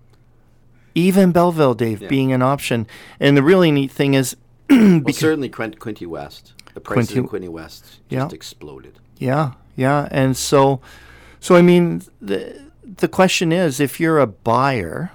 [0.96, 2.08] Even Belleville, Dave, Yeah.
[2.08, 2.86] being an option.
[3.20, 4.36] And the really neat thing is,
[4.70, 6.54] well, certainly Quint- Quinte West.
[6.74, 8.28] The prices Quinty- of Quinte West just Yeah.
[8.32, 9.00] exploded.
[9.18, 10.82] Yeah, yeah, and so,
[11.40, 12.62] so I mean, the
[12.98, 15.12] the question is, if you're a buyer,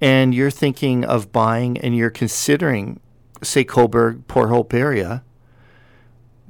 [0.00, 3.00] and you're thinking of buying, and you're considering,
[3.42, 5.22] say, Cobourg, Port Hope area,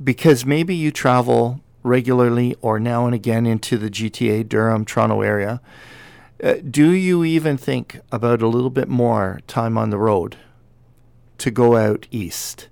[0.03, 5.61] because maybe you travel regularly or now and again into the GTA, Durham, Toronto area.
[6.43, 10.37] Uh, do you even think about a little bit more time on the road
[11.39, 12.69] to go out east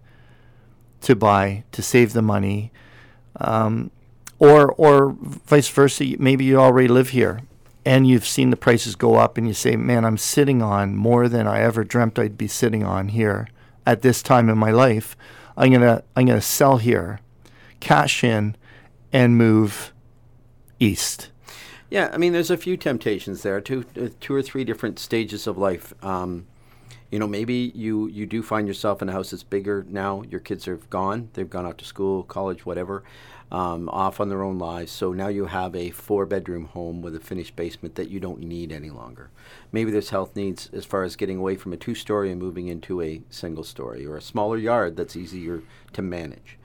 [1.03, 2.73] to buy to save the money?
[3.39, 3.91] um,
[4.39, 6.05] or or vice versa.
[6.19, 7.41] Maybe you already live here,
[7.85, 11.29] and you've seen the prices go up, and you say, "Man, I'm sitting on more
[11.29, 13.49] than I ever dreamt I'd be sitting on here
[13.87, 15.17] at this time in my life.
[15.57, 17.21] I'm gonna I'm gonna sell here,
[17.81, 18.57] cash in,
[19.13, 19.93] and move
[20.79, 21.31] east."
[21.91, 25.47] Yeah, I mean, there's a few temptations there, two, uh, two or three different stages
[25.47, 25.95] of life.
[26.05, 26.47] Um,
[27.11, 30.23] you know, maybe you you do find yourself in a house that's bigger now.
[30.31, 33.03] Your kids are gone; they've gone out to school, college, whatever,
[33.51, 34.93] um, off on their own lives.
[34.93, 38.73] So now you have a four-bedroom home with a finished basement that you don't need
[38.73, 39.31] any longer.
[39.73, 43.01] Maybe there's health needs as far as getting away from a two-story and moving into
[43.01, 45.63] a single-story or a smaller yard that's easier
[45.95, 46.59] to manage.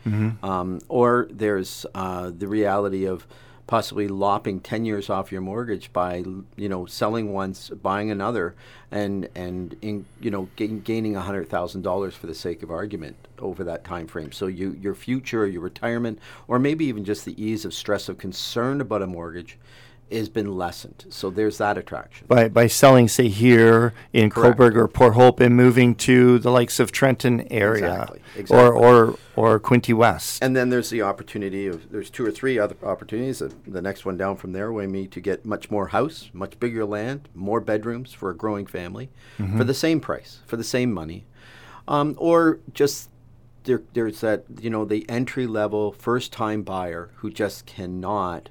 [0.43, 3.25] Um, or there's uh, the reality of
[3.65, 6.23] possibly lopping 10 years off your mortgage by
[6.55, 8.55] you know selling once buying another
[8.91, 13.83] and and in, you know gain, gaining $100,000 for the sake of argument over that
[13.83, 17.73] time frame so you your future your retirement or maybe even just the ease of
[17.73, 19.57] stress of concern about a mortgage
[20.11, 24.57] has been lessened so there's that attraction By, by selling, say, here in Correct.
[24.59, 28.81] Cobourg or Port Hope and moving to the likes of Trenton area Exactly, or, exactly.
[28.81, 30.43] or, or Quinte West.
[30.43, 33.41] And then there's the opportunity of there's two or three other opportunities.
[33.41, 36.59] Uh, The next one down from there way me to get much more house, much
[36.59, 39.09] bigger land, more bedrooms for a growing family,
[39.57, 41.25] for the same price, for the same money,
[41.87, 43.09] um, or just
[43.63, 48.49] there, there's that you know the entry level first time buyer who just cannot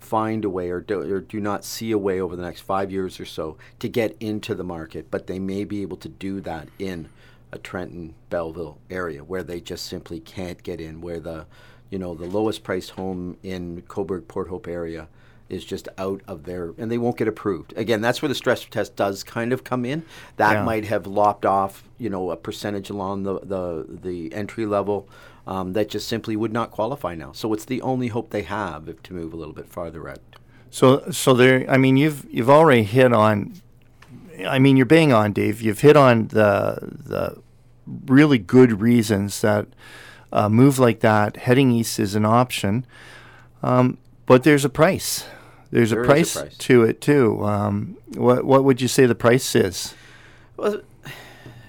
[0.00, 2.90] find a way or do, or do not see a way over the next five
[2.92, 6.40] years or so to get into the market, but they may be able to do
[6.42, 7.08] that in
[7.52, 11.46] a Trenton Belleville area where they just simply can't get in, where the
[11.90, 15.08] you know the lowest priced home in Cobourg Port Hope area
[15.48, 17.72] is just out of their and they won't get approved.
[17.76, 20.02] Again, that's where the stress test does kind of come in.
[20.36, 20.64] That Yeah.
[20.64, 25.08] might have lopped off, you know, a percentage along the the, the entry level
[25.46, 27.32] um, that just simply would not qualify now.
[27.32, 30.18] So it's the only hope they have if to move a little bit farther out.
[30.70, 31.64] So, so there.
[31.70, 33.54] I mean, you've you've already hit on.
[34.46, 35.62] I mean, you're bang on, Dave.
[35.62, 37.40] You've hit on the the
[38.06, 39.66] really good reasons that
[40.32, 42.84] a move like that heading east is an option.
[43.62, 45.24] Um, but there's a price.
[45.70, 46.58] There's There a is a price, price.
[46.58, 47.44] to it too.
[47.44, 49.94] Um, what what would you say the price is?
[50.56, 50.80] Well,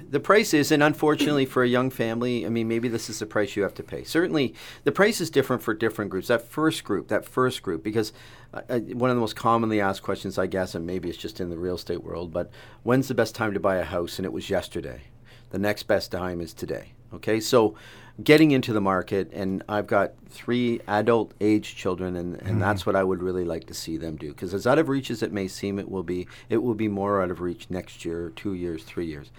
[0.09, 3.25] the price is, and unfortunately for a young family, I mean, maybe this is the
[3.25, 4.03] price you have to pay.
[4.03, 4.53] Certainly,
[4.83, 6.27] the price is different for different groups.
[6.27, 8.13] That first group, that first group, because
[8.53, 11.39] uh, uh, one of the most commonly asked questions, I guess, and maybe it's just
[11.41, 12.49] in the real estate world, but
[12.83, 14.17] when's the best time to buy a house?
[14.17, 15.03] And it was yesterday.
[15.49, 16.93] The next best time is today.
[17.13, 17.75] Okay, so
[18.23, 22.95] getting into the market, and I've got three adult age children, and, and that's what
[22.95, 24.29] I would really like to see them do.
[24.29, 26.87] Because as out of reach as it may seem, it will be it will be
[26.87, 29.31] more out of reach next year, two years, three years.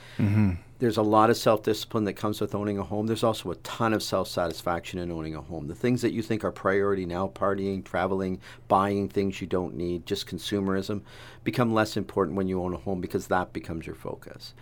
[0.78, 3.08] There's a lot of self discipline that comes with owning a home.
[3.08, 5.66] There's also a ton of self satisfaction in owning a home.
[5.66, 10.06] The things that you think are priority now, partying, traveling, buying things you don't need,
[10.06, 11.02] just consumerism,
[11.42, 14.54] become less important when you own a home because that becomes your focus.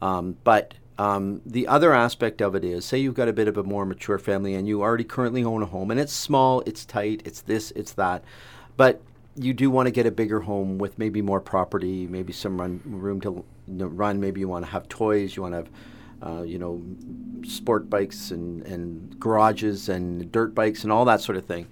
[0.00, 3.56] Um, but um, the other aspect of it is, say you've got a bit of
[3.56, 6.84] a more mature family and you already currently own a home, and it's small, it's
[6.84, 8.24] tight, it's this, it's that,
[8.76, 9.00] but
[9.38, 12.80] you do want to get a bigger home with maybe more property, maybe some run,
[12.84, 14.20] room to run.
[14.20, 15.68] Maybe you want to have toys, you want to have,
[16.22, 16.82] uh, you know,
[17.46, 21.68] sport bikes and, and garages and dirt bikes and all that sort of thing.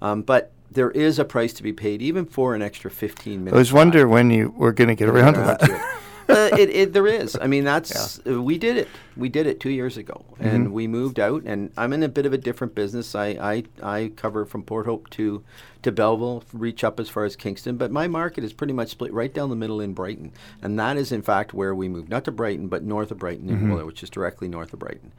[0.00, 3.54] Um, but there is a price to be paid, even for an extra 15 minutes.
[3.54, 6.00] I was wondering when you were going to get around to that.
[6.28, 7.36] Uh, it, it, there is.
[7.40, 8.88] I mean, that's uh, we did it.
[9.16, 10.72] We did it two years ago, and Mm-hmm.
[10.72, 11.42] we moved out.
[11.44, 13.14] And I'm in a bit of a different business.
[13.14, 15.42] I, I I cover from Port Hope to
[15.82, 17.76] to Belleville, reach up as far as Kingston.
[17.76, 20.96] But my market is pretty much split right down the middle in Brighton, and that
[20.96, 22.08] is in fact where we moved.
[22.08, 23.70] Not to Brighton, but north of Brighton Mm-hmm.
[23.70, 25.12] in Wooler, which is directly north of Brighton.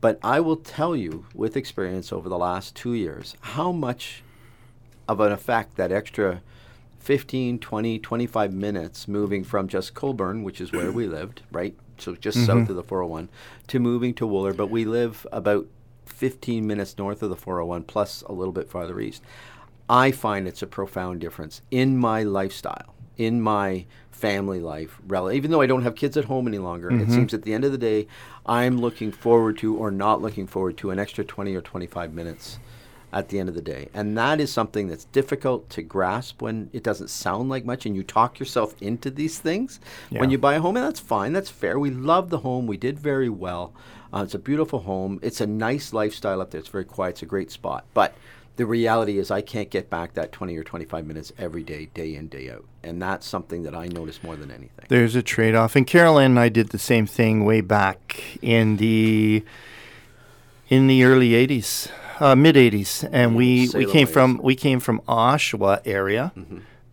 [0.00, 4.22] But I will tell you, with experience over the last two years, how much
[5.08, 6.42] of an effect that extra
[7.04, 11.76] 15, 20, 25 minutes moving from just Colborne, which is where we lived, right?
[11.98, 12.46] So just mm-hmm.
[12.46, 13.28] south of the 401,
[13.68, 14.56] to moving to Wooler.
[14.56, 15.66] But we live about
[16.06, 19.22] 15 minutes north of the 401, plus a little bit farther east.
[19.86, 25.60] I find it's a profound difference in my lifestyle, in my family life, even though
[25.60, 26.88] I don't have kids at home any longer.
[26.88, 27.12] It mm-hmm.
[27.12, 28.06] seems at the end of the day,
[28.46, 32.58] I'm looking forward to or not looking forward to an extra 20 or 25 minutes
[33.14, 33.88] at the end of the day.
[33.94, 37.94] And that is something that's difficult to grasp when it doesn't sound like much and
[37.94, 39.78] you talk yourself into these things
[40.10, 40.76] when you buy a home.
[40.76, 41.78] And that's fine, that's fair.
[41.78, 43.72] We love the home, we did very well.
[44.12, 47.22] Uh, it's a beautiful home, it's a nice lifestyle up there, it's very quiet, it's
[47.22, 47.84] a great spot.
[47.94, 48.14] But
[48.56, 52.14] the reality is, I can't get back that 20 or 25 minutes every day, day
[52.14, 52.64] in, day out.
[52.84, 54.86] And that's something that I notice more than anything.
[54.88, 55.74] There's a trade off.
[55.74, 59.44] And Carolyn and I did the same thing way back in the
[60.68, 61.90] in the early 80s,
[62.20, 64.12] uh, mid 80s, and we, we came ways.
[64.12, 66.32] from we came from Oshawa area,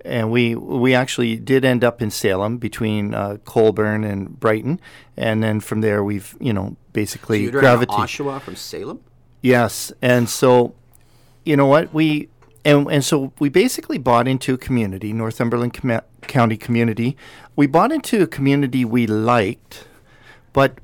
[0.04, 4.80] and we we actually did end up in Salem between uh, Colborne and Brighton,
[5.16, 8.06] and then from there we've you know basically to gravitated.
[8.06, 9.02] Oshawa from Salem?
[9.42, 10.76] Yes, and so,
[11.46, 12.30] you know what we
[12.64, 17.18] and and so we basically bought into a community, Northumberland Com- County community.
[17.56, 19.88] We bought into a community we liked,
[20.54, 20.80] but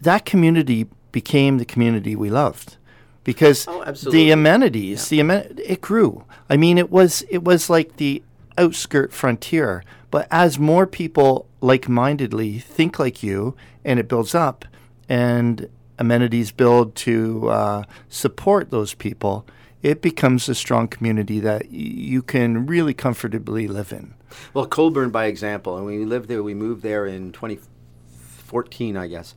[0.00, 2.76] that community became the community we loved
[3.24, 6.24] because Oh, the amenities, the amen- it grew.
[6.48, 8.22] I mean, it was it was like the
[8.58, 9.82] outskirt frontier.
[10.10, 14.64] But as more people like-mindedly think like you, and it builds up,
[15.08, 15.68] and
[15.98, 19.44] amenities build to uh, support those people,
[19.82, 24.14] it becomes a strong community that y- you can really comfortably live in.
[24.52, 26.42] Well, Colborne, by example, and we lived there.
[26.44, 29.34] We moved there in 2014, I guess.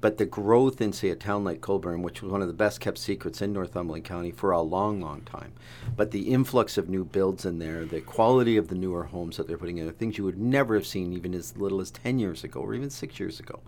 [0.00, 2.80] But the growth in, say, a town like Colborne, which was one of the best
[2.80, 5.52] kept secrets in Northumberland County for a long, long time,
[5.96, 9.48] but the influx of new builds in there, the quality of the newer homes that
[9.48, 12.18] they're putting in, are things you would never have seen even as little as 10
[12.18, 13.60] years ago or even six years ago.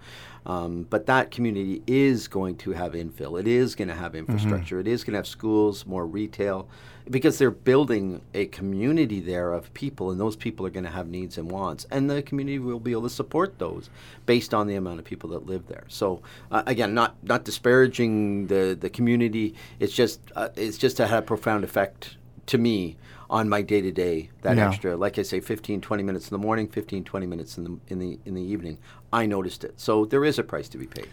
[0.46, 3.38] Um, but that community is going to have infill.
[3.38, 4.80] It is going to have infrastructure.
[4.80, 6.68] It is going to have schools, more retail,
[7.10, 11.08] because they're building a community there of people, and those people are going to have
[11.08, 13.90] needs and wants, and the community will be able to support those
[14.26, 15.84] based on the amount of people that live there.
[15.88, 19.54] So uh, again, not not disparaging the the community.
[19.80, 22.96] It's just uh, it's just had a profound effect to me
[23.28, 24.30] on my day to day.
[24.42, 27.64] That extra, like I say, 15, 20 minutes in the morning, 15, 20 minutes in
[27.64, 28.78] the in the in the evening.
[29.12, 29.80] I noticed it.
[29.80, 31.08] So there is a price to be paid.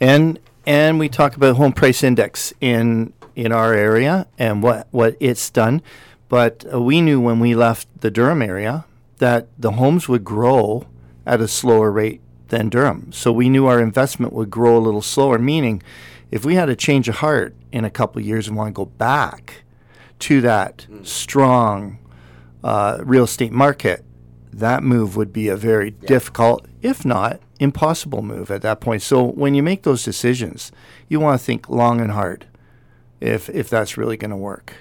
[0.00, 5.16] And and we talk about home price index in in our area and what what
[5.20, 5.82] it's done.
[6.28, 8.86] But uh, we knew when we left the Durham area
[9.18, 10.86] that the homes would grow
[11.26, 13.12] at a slower rate than Durham.
[13.12, 15.82] So we knew our investment would grow a little slower meaning
[16.30, 18.72] if we had a change of heart in a couple of years and want to
[18.72, 19.62] go back
[20.20, 21.98] to that strong
[22.64, 24.04] uh, real estate market
[24.52, 29.02] that move would be a very difficult, if not impossible move at that point.
[29.02, 30.72] So when you make those decisions,
[31.08, 32.46] you want to think long and hard
[33.20, 34.74] if if that's really going to work.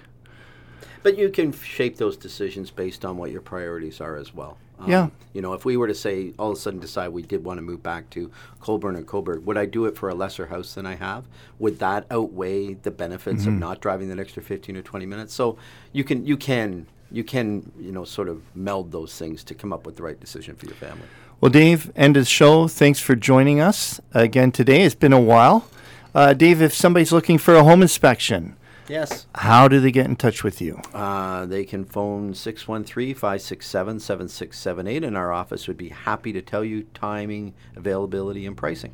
[1.03, 4.57] But you can shape those decisions based on what your priorities are as well.
[4.79, 5.09] Um, Yeah.
[5.33, 7.57] You know, if we were to say all of a sudden decide we did want
[7.57, 10.73] to move back to Colborne or Cobourg, would I do it for a lesser house
[10.73, 11.25] than I have?
[11.59, 15.33] Would that outweigh the benefits of not driving that extra 15 or 20 minutes?
[15.33, 15.57] So
[15.91, 19.73] you can you can you can you know sort of meld those things to come
[19.73, 21.07] up with the right decision for your family.
[21.41, 22.67] Well, Dave, end of the show.
[22.67, 24.83] Thanks for joining us again today.
[24.83, 25.67] It's been a while.
[26.13, 28.55] Uh, Dave, if somebody's looking for a home inspection,
[28.87, 29.25] Yes.
[29.33, 30.79] how do they get in touch with you?
[30.93, 36.63] Uh, they can phone 613 567 7678, and our office would be happy to tell
[36.63, 38.93] you timing, availability, and pricing.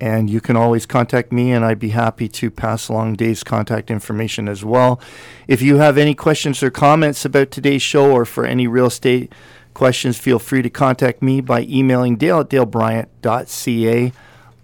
[0.00, 3.90] And you can always contact me, and I'd be happy to pass along Dave's contact
[3.90, 5.00] information as well.
[5.48, 9.32] If you have any questions or comments about today's show or for any real estate
[9.78, 14.12] questions, feel free to contact me by emailing dale at dalebryant.ca.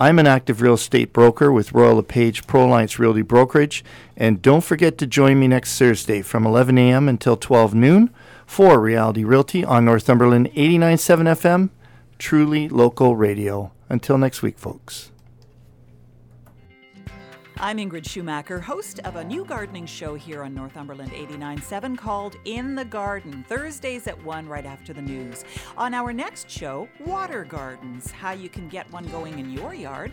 [0.01, 3.85] I'm an active real estate broker with Royal LePage Pro Alliance Realty Brokerage.
[4.17, 7.09] And don't forget to join me next Thursday from 11 a.m.
[7.09, 8.11] until 12 noon
[8.45, 11.71] for Reality Realty on Northumberland 89.7 FM,
[12.19, 13.71] truly local radio.
[13.89, 15.13] Until next week, folks.
[17.59, 22.75] I'm Ingrid Schumacher, host of a new gardening show here on Northumberland 89.7 called In
[22.75, 25.45] the Garden, Thursdays at 1 right after the news.
[25.77, 30.13] On our next show, Water Gardens, how you can get one going in your yard